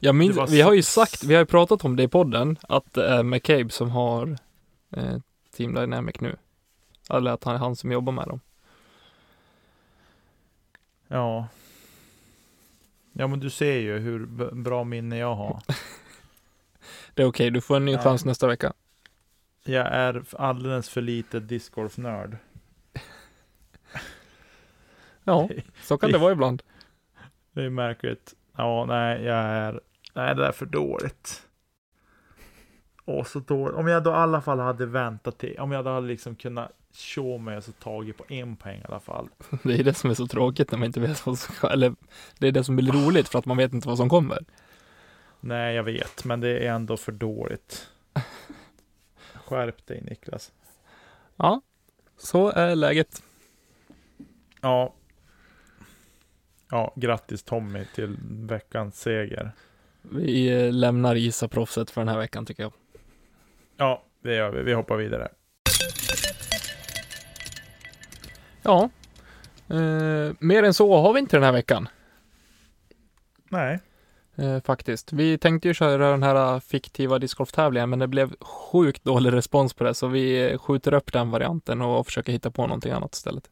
Jag 0.00 0.14
minns, 0.14 0.36
var 0.36 0.46
vi 0.46 0.60
har 0.60 0.72
ju 0.72 0.82
sagt, 0.82 1.24
vi 1.24 1.34
har 1.34 1.40
ju 1.40 1.46
pratat 1.46 1.84
om 1.84 1.96
det 1.96 2.02
i 2.02 2.08
podden, 2.08 2.58
att 2.62 2.92
det 2.94 3.08
är 3.08 3.22
McCabe 3.22 3.70
som 3.70 3.90
har 3.90 4.38
eh, 4.96 5.16
Team 5.56 5.74
Dynamic 5.74 6.20
nu. 6.20 6.36
Eller 7.10 7.30
att 7.30 7.44
han 7.44 7.54
är 7.54 7.58
han 7.58 7.76
som 7.76 7.92
jobbar 7.92 8.12
med 8.12 8.28
dem. 8.28 8.40
Ja. 11.08 11.48
Ja 13.12 13.26
men 13.26 13.40
du 13.40 13.50
ser 13.50 13.78
ju 13.78 13.98
hur 13.98 14.26
bra 14.54 14.84
minne 14.84 15.16
jag 15.18 15.34
har. 15.34 15.62
Det 17.14 17.22
är 17.22 17.26
okej, 17.26 17.50
du 17.50 17.60
får 17.60 17.76
en 17.76 17.84
ny 17.84 17.92
Ja. 17.92 18.02
chans 18.02 18.24
nästa 18.24 18.46
vecka. 18.46 18.72
Jag 19.64 19.86
är 19.86 20.24
alldeles 20.38 20.88
för 20.88 21.00
lite 21.00 21.40
discgolfnörd. 21.40 22.36
Ja, 25.24 25.48
så 25.82 25.98
kan 25.98 26.12
det 26.12 26.18
vara 26.18 26.32
ibland. 26.32 26.62
Det 27.52 27.62
är 27.62 27.70
märkligt. 27.70 28.34
Ja, 28.56 28.84
nej, 28.88 29.22
jag 29.22 29.36
är... 29.36 29.80
Nej, 30.14 30.34
det 30.34 30.46
är 30.46 30.52
för 30.52 30.66
dåligt. 30.66 31.42
Åh, 33.04 33.24
så 33.24 33.38
dåligt. 33.38 33.76
Om 33.76 33.88
jag 33.88 34.02
då 34.02 34.10
i 34.10 34.14
alla 34.14 34.40
fall 34.40 34.58
hade 34.58 34.86
väntat 34.86 35.38
till... 35.38 35.58
Om 35.58 35.72
jag 35.72 35.84
då 35.84 35.90
hade 35.90 36.06
liksom 36.06 36.36
kunnat 36.36 36.72
show 36.92 37.40
mig 37.40 37.56
och 37.56 37.64
så 37.64 37.72
tagit 37.72 38.16
på 38.16 38.24
en 38.28 38.56
poäng 38.56 38.80
i 38.80 38.84
alla 38.88 39.00
fall. 39.00 39.28
Det 39.62 39.74
är 39.80 39.84
det 39.84 39.94
som 39.94 40.10
är 40.10 40.14
så 40.14 40.26
tråkigt 40.26 40.70
när 40.70 40.78
man 40.78 40.86
inte 40.86 41.00
vet 41.00 41.26
vad 41.26 41.38
som 41.38 41.54
ska, 41.54 41.68
eller 41.68 41.94
det 42.38 42.48
är 42.48 42.52
det 42.52 42.64
som 42.64 42.76
blir 42.76 42.92
roligt 42.92 43.28
för 43.28 43.38
att 43.38 43.46
man 43.46 43.56
vet 43.56 43.72
inte 43.72 43.88
vad 43.88 43.96
som 43.96 44.08
kommer. 44.08 44.44
Nej, 45.40 45.74
jag 45.74 45.82
vet, 45.82 46.24
men 46.24 46.40
det 46.40 46.48
är 46.48 46.72
ändå 46.72 46.96
för 46.96 47.12
dåligt. 47.12 47.88
Skärp 49.52 49.86
dig 49.86 50.00
Niklas. 50.00 50.52
Ja, 51.36 51.60
så 52.16 52.48
är 52.50 52.74
läget. 52.74 53.22
Ja. 54.60 54.94
Ja, 56.70 56.92
grattis 56.96 57.42
Tommy 57.42 57.84
till 57.94 58.16
veckans 58.30 59.00
seger. 59.00 59.52
Vi 60.02 60.48
eh, 60.48 60.72
lämnar 60.72 61.16
Isa-proffset 61.16 61.90
för 61.90 62.00
den 62.00 62.08
här 62.08 62.18
veckan 62.18 62.46
tycker 62.46 62.62
jag. 62.62 62.72
Ja, 63.76 64.04
det 64.22 64.34
gör 64.34 64.50
vi. 64.50 64.62
Vi 64.62 64.72
hoppar 64.72 64.96
vidare. 64.96 65.28
Ja, 68.62 68.90
eh, 69.68 70.34
mer 70.38 70.62
än 70.62 70.74
så 70.74 70.96
har 70.96 71.12
vi 71.12 71.20
inte 71.20 71.36
den 71.36 71.44
här 71.44 71.52
veckan. 71.52 71.88
Nej. 73.50 73.80
Eh, 74.36 74.60
faktiskt. 74.60 75.12
Vi 75.12 75.38
tänkte 75.38 75.68
ju 75.68 75.74
köra 75.74 76.10
den 76.10 76.22
här 76.22 76.60
fiktiva 76.60 77.18
discgolftävlingen, 77.18 77.90
men 77.90 77.98
det 77.98 78.06
blev 78.06 78.34
sjukt 78.40 79.04
dålig 79.04 79.32
respons 79.32 79.74
på 79.74 79.84
det, 79.84 79.94
så 79.94 80.06
vi 80.06 80.56
skjuter 80.58 80.94
upp 80.94 81.12
den 81.12 81.30
varianten 81.30 81.82
och 81.82 82.06
försöker 82.06 82.32
hitta 82.32 82.50
på 82.50 82.66
någonting 82.66 82.92
annat 82.92 83.14
istället. 83.14 83.50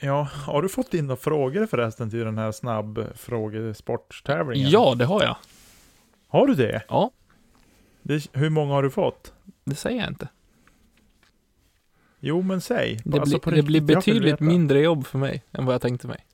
Ja, 0.00 0.28
har 0.46 0.62
du 0.62 0.68
fått 0.68 0.94
in 0.94 1.06
några 1.06 1.16
frågor 1.16 1.66
förresten 1.66 2.10
till 2.10 2.18
den 2.18 2.38
här 2.38 2.52
snabb 2.52 3.06
frågesporttävlingen? 3.14 4.70
Ja, 4.70 4.94
det 4.94 5.04
har 5.04 5.22
jag. 5.22 5.36
Har 6.28 6.46
du 6.46 6.54
det? 6.54 6.82
Ja. 6.88 7.10
det? 8.02 8.28
Hur 8.32 8.50
många 8.50 8.74
har 8.74 8.82
du 8.82 8.90
fått? 8.90 9.32
Det 9.64 9.74
säger 9.74 10.00
jag 10.00 10.08
inte. 10.08 10.28
Jo, 12.20 12.42
men 12.42 12.60
säg. 12.60 13.00
Det, 13.04 13.20
Alltså, 13.20 13.38
på 13.38 13.50
blir, 13.50 13.62
det 13.62 13.66
blir 13.66 13.80
betydligt 13.80 14.40
mindre 14.40 14.80
jobb 14.80 15.06
för 15.06 15.18
mig 15.18 15.42
än 15.52 15.66
vad 15.66 15.74
jag 15.74 15.82
tänkte 15.82 16.06
mig. 16.06 16.24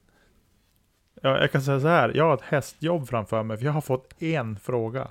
Ja, 1.21 1.41
jag 1.41 1.53
kan 1.53 1.63
säga 1.63 1.81
så 1.81 1.89
här, 1.89 2.13
jag 2.15 2.25
har 2.25 2.35
ett 2.35 2.41
hästjobb 2.43 3.09
framför 3.09 3.43
mig, 3.43 3.57
för 3.59 3.65
jag 3.65 3.73
har 3.73 3.81
fått 3.81 4.23
en 4.23 4.57
fråga 4.59 5.09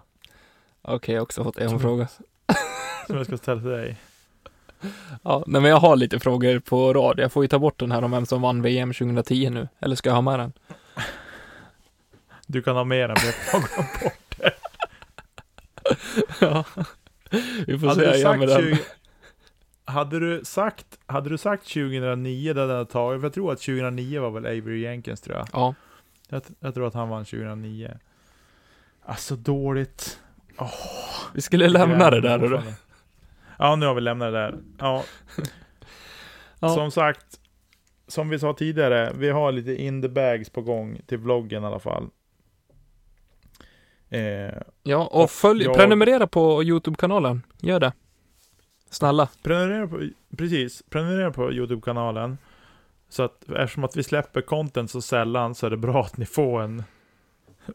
Okej, 0.82 1.14
jag 1.16 1.20
har 1.22 1.24
också 1.24 1.44
fått 1.44 1.58
en 1.58 1.70
Som- 1.70 1.80
fråga. 1.80 2.08
som 3.08 3.18
jag 3.18 3.26
ska 3.26 3.38
ställa 3.38 3.62
till 3.62 3.70
dig. 3.70 3.98
Ja, 5.24 5.44
nej, 5.48 5.62
men 5.62 5.72
jag 5.72 5.78
har 5.78 5.96
lite 5.96 6.20
frågor 6.20 6.60
på 6.60 6.94
rad. 6.94 7.20
Jag 7.20 7.32
får 7.32 7.44
ju 7.44 7.48
ta 7.48 7.60
bort 7.60 7.80
den 7.80 7.92
här 7.92 8.04
om 8.04 8.12
vem 8.12 8.26
som 8.26 8.42
vann 8.42 8.62
VM 8.62 8.94
2010 8.94 9.50
nu. 9.50 9.68
Eller 9.80 9.96
ska 9.96 10.10
jag 10.10 10.16
ha 10.16 10.22
med 10.22 10.40
den? 10.40 10.54
Du 12.48 12.62
kan 12.62 12.76
ha 12.76 12.84
med 12.84 13.10
den, 13.10 13.18
för 13.18 13.28
jag 13.28 13.60
har 13.62 13.68
glömt 13.76 14.04
bort. 14.04 14.56
ja. 16.42 16.64
Vi 17.68 17.80
får 17.80 17.88
Hade 17.88 18.00
se, 18.02 18.06
du, 18.06 18.18
jag 18.18 18.20
gör 18.20 18.38
med 18.38 18.50
sagt 18.50 18.62
den. 18.64 18.76
20, 18.76 18.84
hade, 19.86 20.20
du 20.20 20.42
sagt, 20.46 20.86
hade 21.06 21.30
du 21.30 21.38
sagt 21.38 21.64
2009, 21.74 22.54
det 22.54 22.62
hade 22.62 22.74
jag 22.74 22.90
tagit, 22.90 23.22
för 23.22 23.26
jag 23.26 23.34
tror 23.34 23.52
att 23.54 23.60
2009 23.60 24.22
var 24.22 24.30
väl 24.32 24.46
Avery 24.46 24.82
Jenkins 24.82 25.22
tror 25.22 25.38
jag. 25.38 25.48
Ja, 25.54 25.76
Jag, 26.30 26.42
jag 26.60 26.74
tror 26.74 26.88
att 26.88 26.94
han 26.94 27.10
vann 27.10 27.26
2009. 27.26 27.98
Alltså 29.02 29.36
dåligt. 29.36 30.20
vi 31.34 31.42
skulle 31.42 31.68
lämna 31.70 32.10
det 32.10 32.22
där. 32.22 32.40
Då. 32.50 32.62
Ja, 33.58 33.76
nu 33.76 33.86
har 33.86 33.94
vi 33.94 34.02
lämnat 34.02 34.28
det 34.28 34.40
där. 34.40 34.58
Ja, 34.80 35.04
Ja. 36.60 36.70
som 36.76 36.92
sagt, 36.92 37.40
som 38.08 38.30
vi 38.30 38.40
sa 38.40 38.54
tidigare, 38.54 39.12
vi 39.16 39.30
har 39.30 39.52
lite 39.52 39.76
in 39.84 40.02
the 40.02 40.10
bags 40.10 40.50
på 40.50 40.62
gång 40.62 41.02
till 41.06 41.18
vloggen 41.18 41.64
i 41.64 41.66
alla 41.66 41.80
fall. 41.80 42.10
Eh, 44.10 44.54
Ja, 44.84 44.98
och 45.12 45.24
Och 45.24 45.32
följ, 45.32 45.64
jag- 45.64 45.76
prenumerera 45.76 46.28
på 46.28 46.64
YouTube-kanalen. 46.64 47.42
Gör 47.58 47.80
det. 47.80 47.94
Snälla. 48.90 49.30
prenumerera 49.44 49.88
på, 49.88 50.10
precis, 50.38 50.84
prenumerera 50.90 51.32
på 51.32 51.52
YouTube-kanalen. 51.54 52.38
Så 53.10 53.24
att 53.24 53.50
eftersom 53.50 53.84
att 53.84 53.96
vi 53.98 54.04
släpper 54.04 54.42
content 54.42 54.92
så 54.92 55.02
sällan 55.02 55.56
så 55.56 55.66
är 55.66 55.70
det 55.70 55.78
bra 55.78 56.02
att 56.04 56.18
ni 56.18 56.26
får 56.26 56.62
en 56.62 56.84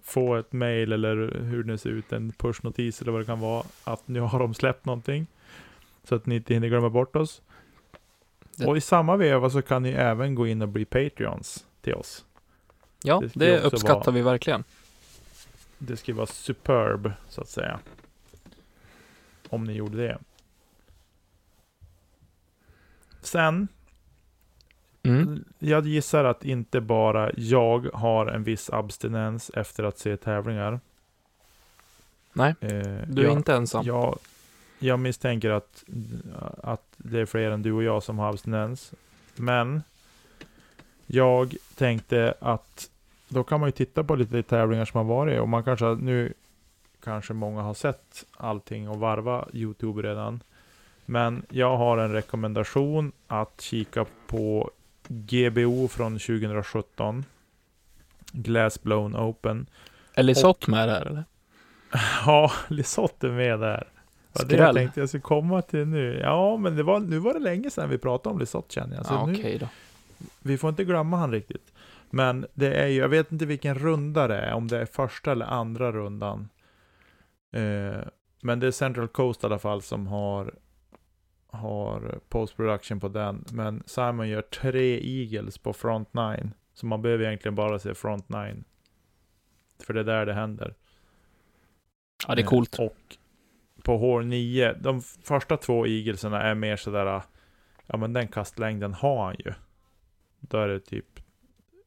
Få 0.03 0.35
ett 0.37 0.53
mail 0.53 0.93
eller 0.93 1.41
hur 1.41 1.62
det 1.64 1.78
ser 1.78 1.91
ut, 1.91 2.12
en 2.12 2.32
pushnotis 2.32 3.03
eller 3.03 3.12
vad 3.12 3.20
det 3.20 3.24
kan 3.24 3.41
vara. 3.41 3.64
Att 3.85 4.09
nu 4.09 4.20
har 4.20 4.39
de 4.39 4.55
släppt 4.55 4.85
någonting. 4.85 5.26
Så 6.05 6.14
att 6.14 6.26
ni 6.26 6.35
inte 6.35 6.55
hinner 6.55 6.68
glömma 6.68 6.91
bort 6.91 7.16
oss. 7.16 7.43
Det- 8.57 8.66
Och 8.66 8.76
i 8.76 8.80
samma 8.80 9.16
veva 9.16 9.51
så 9.51 9.62
kan 9.62 9.82
ni 9.82 9.89
även 9.91 10.35
gå 10.35 10.47
in 10.47 10.62
och 10.62 10.68
bli 10.68 10.85
Patreons 10.85 11.66
till 11.80 11.95
oss. 11.95 12.24
Ja, 13.03 13.20
Det 13.20 13.32
det 13.35 13.61
uppskattar 13.61 13.95
vara- 14.05 14.11
vi 14.14 14.22
verkligen. 14.22 14.64
Det 15.78 15.97
skulle 15.97 16.16
vara 16.16 16.26
superb, 16.26 17.12
så 17.28 17.41
att 17.41 17.49
säga. 17.49 17.80
Om 19.49 19.64
ni 19.64 19.72
gjorde 19.72 19.97
det. 19.97 20.18
Sen, 23.20 23.68
Mm. 25.05 25.45
jag 25.59 25.87
gissar 25.87 26.25
att 26.25 26.45
inte 26.45 26.81
bara 26.81 27.31
jag 27.37 27.89
har 27.95 28.27
en 28.27 28.45
viss 28.45 28.71
abstinens 28.71 29.51
efter 29.55 29.85
att 29.85 29.99
se 29.99 30.17
tävlingar. 30.17 30.81
Nej, 32.33 32.55
Eh, 32.61 32.69
du 33.07 33.23
är 33.23 33.25
jag, 33.25 33.33
inte 33.33 33.55
ensam. 33.55 33.87
Jag, 33.87 34.19
jag 34.79 34.99
misstänker 34.99 35.51
att, 35.51 35.85
att 36.63 36.85
det 36.97 37.21
är 37.21 37.27
fler 37.27 37.51
än 37.51 37.63
du 37.63 37.73
och 37.73 37.83
jag 37.83 38.03
som 38.03 38.19
har 38.19 38.29
abstinens. 38.31 38.93
Men 39.37 39.83
jag 41.07 41.55
tänkte 41.75 42.35
att 42.41 42.91
då 43.29 43.45
kan 43.45 43.61
man 43.61 43.69
ju 43.69 43.73
titta 43.73 44.05
på 44.05 44.17
lite 44.17 44.43
tävlingar 44.43 44.85
som 44.85 44.99
har 44.99 45.17
varit 45.17 45.41
och 45.41 45.49
man 45.49 45.65
kanske 45.65 45.87
nu 45.87 46.33
kanske 47.05 47.33
många 47.33 47.63
har 47.63 47.75
sett 47.75 48.25
allting 48.37 48.89
och 48.89 48.99
varva 48.99 49.49
Youtube 49.53 50.03
redan. 50.03 50.43
Men 51.07 51.47
jag 51.51 51.77
har 51.77 51.99
en 51.99 52.13
rekommendation 52.13 53.13
att 53.27 53.61
kika 53.61 54.07
på 54.27 54.71
GBO 55.09 55.89
från 55.89 56.19
2017. 56.19 57.25
Glass 58.33 58.83
Blown 58.83 59.17
Open. 59.17 59.67
Är 60.15 60.23
Lisotte 60.23 60.71
med 60.71 60.89
där 60.89 61.07
eller? 61.07 61.25
Ja, 62.27 62.53
Lisotte 62.69 63.27
är 63.27 63.33
med 63.33 63.61
där. 63.61 63.89
Vad 64.33 64.49
det 64.49 64.57
jag 64.57 64.75
tänkte 64.75 65.01
jag 65.01 65.09
skulle 65.09 65.23
komma 65.23 65.63
till 65.63 65.87
nu. 65.87 66.19
Ja, 66.23 66.57
men 66.57 66.77
det 66.77 66.83
var, 66.83 67.01
nu 67.01 67.19
var 67.19 67.35
det 67.35 67.41
länge 67.41 67.71
sedan 67.71 67.91
vi 67.91 67.99
pratade 67.99 68.33
om 68.33 68.39
Lisotte 68.39 68.75
känner 68.75 68.97
jag. 68.97 69.07
Så 69.07 69.15
Ja, 69.15 69.27
nu, 69.27 69.33
Okej 69.33 69.59
då. 69.59 69.69
Vi 70.43 70.59
får 70.59 70.71
inte 70.71 70.85
glömma 70.85 71.17
han 71.17 71.33
riktigt. 71.33 71.73
Men 72.11 72.47
det 72.55 72.75
är 72.75 72.87
ju, 72.87 73.01
jag 73.01 73.09
vet 73.09 73.33
inte 73.33 73.47
vilken 73.47 73.75
runda 73.79 74.29
det 74.29 74.37
är, 74.37 74.53
om 74.53 74.69
det 74.69 74.79
är 74.79 74.87
första 74.87 75.33
eller 75.33 75.47
andra 75.47 75.93
rundan. 75.93 76.49
Eh, 77.53 78.01
men 78.43 78.61
det 78.61 78.67
är 78.67 78.71
Central 78.71 79.09
Coast 79.09 79.43
i 79.43 79.47
alla 79.47 79.59
fall 79.59 79.83
som 79.83 80.07
har, 80.07 80.55
har 81.55 82.19
post 82.29 82.57
production 82.57 83.01
på 83.01 83.09
den. 83.09 83.45
Men 83.53 83.83
Simon 83.87 84.29
gör 84.29 84.43
tre 84.43 85.01
Eagles 85.03 85.59
på 85.59 85.73
front 85.73 86.15
nine. 86.15 86.55
Så 86.75 86.87
man 86.87 87.03
behöver 87.03 87.25
egentligen 87.25 87.55
bara 87.55 87.79
se 87.79 87.95
front 87.95 88.29
nine. 88.29 88.65
För 89.87 89.95
det 89.95 90.01
är 90.01 90.05
där 90.05 90.27
det 90.27 90.35
händer. 90.35 90.75
Ja, 92.29 92.35
det 92.35 92.41
är 92.43 92.45
Eh, 92.45 92.49
coolt. 92.49 92.79
Och 92.79 92.97
på 93.83 93.99
H9, 93.99 94.77
de 94.81 95.01
första 95.03 95.57
två 95.57 95.87
eaglesarna 95.87 96.43
är 96.43 96.55
mer 96.55 96.77
sådär, 96.77 97.23
ja 97.87 97.97
men 97.97 98.13
den 98.13 98.29
kastlängden 98.29 98.95
har 98.95 99.25
han 99.27 99.37
ju. 99.39 99.53
Då 100.41 100.59
är 100.59 100.69
det 100.69 100.81
typ, 100.81 101.21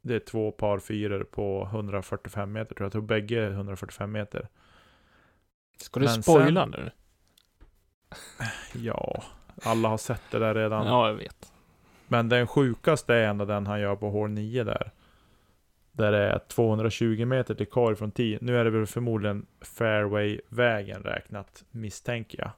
det 0.01 0.15
är 0.15 0.19
två 0.19 0.51
par 0.51 0.79
fyror 0.79 1.23
på 1.23 1.65
145 1.71 2.51
meter 2.51 2.75
tror 2.75 2.83
jag. 2.83 2.85
Jag 2.85 2.91
tror 2.91 3.01
bägge 3.01 3.45
är 3.45 3.51
145 3.51 4.11
meter. 4.11 4.47
Ska 5.77 5.99
du 5.99 6.05
men 6.05 6.23
spoila 6.23 6.61
sen- 6.61 6.71
nu? 6.71 6.91
Ja, 8.73 9.23
alla 9.63 9.89
har 9.89 9.97
sett 9.97 10.21
det 10.31 10.39
där 10.39 10.55
redan. 10.55 10.87
Ja, 10.87 11.07
jag 11.07 11.15
vet. 11.15 11.53
Men 12.07 12.29
den 12.29 12.47
sjukaste 12.47 13.15
är 13.15 13.27
ändå 13.27 13.45
den 13.45 13.67
han 13.67 13.79
gör 13.79 13.95
på 13.95 14.11
H9 14.11 14.63
där. 14.63 14.91
Där 15.91 16.11
det 16.11 16.17
är 16.17 16.39
220 16.39 17.25
meter 17.25 17.55
till 17.55 17.65
korg 17.65 17.95
från 17.95 18.11
10. 18.11 18.37
Nu 18.41 18.57
är 18.57 18.63
det 18.63 18.69
väl 18.69 18.85
förmodligen 18.85 19.45
fairway-vägen 19.61 21.03
räknat, 21.03 21.63
misstänker 21.71 22.39
jag. 22.39 22.51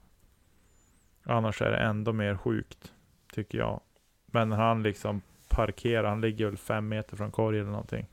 Annars 1.36 1.62
är 1.62 1.72
det 1.72 1.78
ändå 1.78 2.14
mer 2.14 2.38
sjukt, 2.38 2.94
tycker 3.34 3.58
jag. 3.58 3.80
Men 4.26 4.52
han 4.52 4.84
liksom 4.84 5.22
parkerar, 5.50 6.10
han 6.10 6.22
ligger 6.22 6.46
väl 6.46 6.58
fem 6.58 6.88
meter 6.88 7.18
från 7.18 7.32
korg 7.32 7.60
eller 7.60 7.70
någonting. 7.70 8.06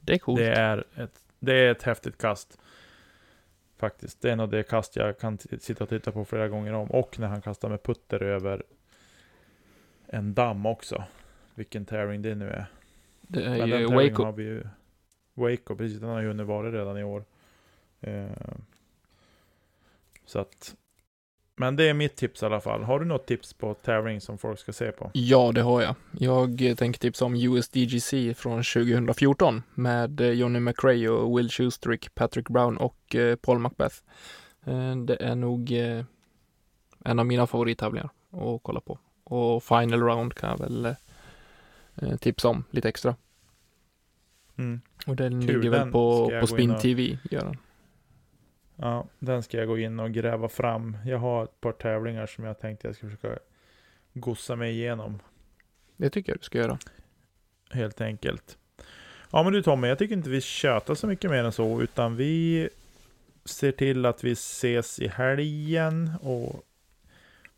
Det 0.00 0.14
är 0.14 0.18
coolt. 0.18 0.38
Det 0.38 0.52
är, 0.52 0.84
ett, 0.96 1.20
det 1.38 1.52
är 1.52 1.70
ett 1.70 1.82
häftigt 1.82 2.18
kast. 2.18 2.58
Faktiskt. 3.78 4.22
Det 4.22 4.30
är 4.30 4.36
nog 4.36 4.50
det 4.50 4.62
kast 4.62 4.96
jag 4.96 5.18
kan 5.18 5.38
sitta 5.38 5.84
och 5.84 5.90
titta 5.90 6.12
på 6.12 6.24
flera 6.24 6.48
gånger 6.48 6.72
om. 6.72 6.90
Och 6.90 7.18
när 7.18 7.26
han 7.26 7.42
kastar 7.42 7.68
med 7.68 7.82
putter 7.82 8.22
över 8.22 8.62
en 10.06 10.34
damm 10.34 10.66
också. 10.66 11.04
Vilken 11.54 11.84
tävling 11.84 12.22
det 12.22 12.34
nu 12.34 12.50
är. 12.50 12.66
Det 13.20 13.44
är 13.44 13.58
Men 13.58 13.70
den 13.70 13.80
ju 13.80 13.86
Waco. 13.86 14.24
har 14.24 14.32
vi 14.32 14.42
ju. 14.42 14.62
Waco, 15.34 15.76
precis. 15.76 16.00
Den 16.00 16.08
har 16.08 16.20
ju 16.20 16.28
hunnit 16.28 16.46
vara 16.46 16.72
redan 16.72 16.98
i 16.98 17.04
år. 17.04 17.24
Eh, 18.00 18.26
så 20.24 20.38
att. 20.38 20.76
Men 21.60 21.76
det 21.76 21.88
är 21.88 21.94
mitt 21.94 22.16
tips 22.16 22.42
i 22.42 22.46
alla 22.46 22.60
fall. 22.60 22.82
Har 22.82 23.00
du 23.00 23.06
något 23.06 23.26
tips 23.26 23.52
på 23.54 23.74
tävling 23.74 24.20
som 24.20 24.38
folk 24.38 24.58
ska 24.58 24.72
se 24.72 24.92
på? 24.92 25.10
Ja, 25.14 25.52
det 25.52 25.62
har 25.62 25.82
jag. 25.82 25.94
Jag 26.12 26.78
tänker 26.78 27.00
tipsa 27.00 27.24
om 27.24 27.34
USDGC 27.34 28.34
från 28.36 28.62
2014 28.62 29.62
med 29.74 30.20
eh, 30.20 30.30
Johnny 30.30 30.60
McRae 30.60 31.08
och 31.08 31.38
Will 31.38 31.50
Schusterick, 31.50 32.14
Patrick 32.14 32.48
Brown 32.48 32.76
och 32.76 33.14
eh, 33.14 33.36
Paul 33.36 33.58
Macbeth. 33.58 33.96
Eh, 34.64 34.96
Det 34.96 35.16
är 35.20 35.34
nog 35.34 35.72
en 37.04 37.18
av 37.18 37.26
mina 37.26 37.46
favorittävlingar 37.46 38.10
att 38.30 38.62
kolla 38.62 38.80
på. 38.80 38.98
Och 39.24 39.62
Final 39.64 40.00
Round 40.02 40.34
kan 40.34 40.50
jag 40.50 40.58
väl 40.58 40.94
tipsa 42.18 42.48
om 42.48 42.64
lite 42.70 42.88
extra. 42.88 43.16
Mm. 44.58 44.80
Och 45.06 45.16
den 45.16 45.46
Kul, 45.46 45.56
ligger 45.56 45.70
väl 45.70 45.92
på, 45.92 46.32
på 46.40 46.46
Spin 46.46 46.78
TV, 46.78 47.18
gör 47.30 47.44
den. 47.44 47.56
Ja, 48.80 49.06
den 49.18 49.42
ska 49.42 49.56
jag 49.58 49.66
gå 49.68 49.78
in 49.78 50.00
och 50.00 50.12
gräva 50.12 50.48
fram. 50.48 50.96
Jag 51.06 51.18
har 51.18 51.44
ett 51.44 51.60
par 51.60 51.72
tävlingar 51.72 52.26
som 52.26 52.44
jag 52.44 52.60
tänkte 52.60 52.86
jag 52.88 52.96
ska 52.96 53.06
försöka 53.06 53.38
gossa 54.12 54.56
mig 54.56 54.70
igenom. 54.72 55.18
Det 55.96 56.10
tycker 56.10 56.32
jag 56.32 56.38
du 56.38 56.44
ska 56.44 56.58
göra. 56.58 56.78
Helt 57.70 58.00
enkelt. 58.00 58.58
Ja 59.32 59.42
men 59.42 59.52
du 59.52 59.62
Tommy, 59.62 59.88
jag 59.88 59.98
tycker 59.98 60.14
inte 60.14 60.30
vi 60.30 60.40
tjötar 60.40 60.94
så 60.94 61.06
mycket 61.06 61.30
mer 61.30 61.44
än 61.44 61.52
så, 61.52 61.82
utan 61.82 62.16
vi 62.16 62.68
ser 63.44 63.72
till 63.72 64.06
att 64.06 64.24
vi 64.24 64.32
ses 64.32 64.98
i 65.00 65.08
helgen 65.08 66.10
och 66.22 66.52
på 66.52 66.62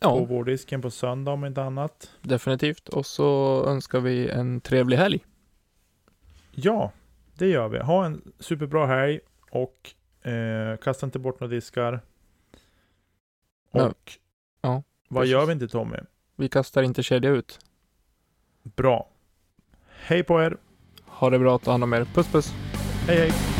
Ja, 0.00 0.24
vårdisken 0.24 0.82
på 0.82 0.90
söndag 0.90 1.30
om 1.32 1.44
inte 1.44 1.62
annat. 1.62 2.10
definitivt. 2.20 2.88
Och 2.88 3.06
så 3.06 3.62
önskar 3.66 4.00
vi 4.00 4.28
en 4.28 4.60
trevlig 4.60 4.96
helg. 4.96 5.20
Ja, 6.52 6.92
det 7.34 7.46
gör 7.48 7.68
vi. 7.68 7.78
Ha 7.78 8.04
en 8.06 8.32
superbra 8.38 8.86
helg 8.86 9.20
och 9.50 9.90
eh, 10.22 10.76
kasta 10.82 11.06
inte 11.06 11.18
bort 11.18 11.40
några 11.40 11.54
diskar. 11.54 12.00
Och 13.70 13.80
Ja. 13.80 13.92
Ja, 14.62 14.82
vad 15.08 15.22
precis. 15.22 15.32
gör 15.32 15.46
vi 15.46 15.52
inte 15.52 15.68
Tommy? 15.68 15.96
Vi 16.36 16.48
kastar 16.48 16.82
inte 16.82 17.02
kedja 17.02 17.30
ut. 17.30 17.58
Bra. 18.62 19.08
Hej 19.86 20.22
på 20.24 20.42
er! 20.42 20.56
Ha 21.06 21.30
det 21.30 21.38
bra, 21.38 21.58
ta 21.58 21.70
hand 21.70 21.84
om 21.84 21.92
er. 21.92 22.04
Puss 22.04 22.28
puss! 22.32 22.52
Hej 23.06 23.16
hej! 23.18 23.59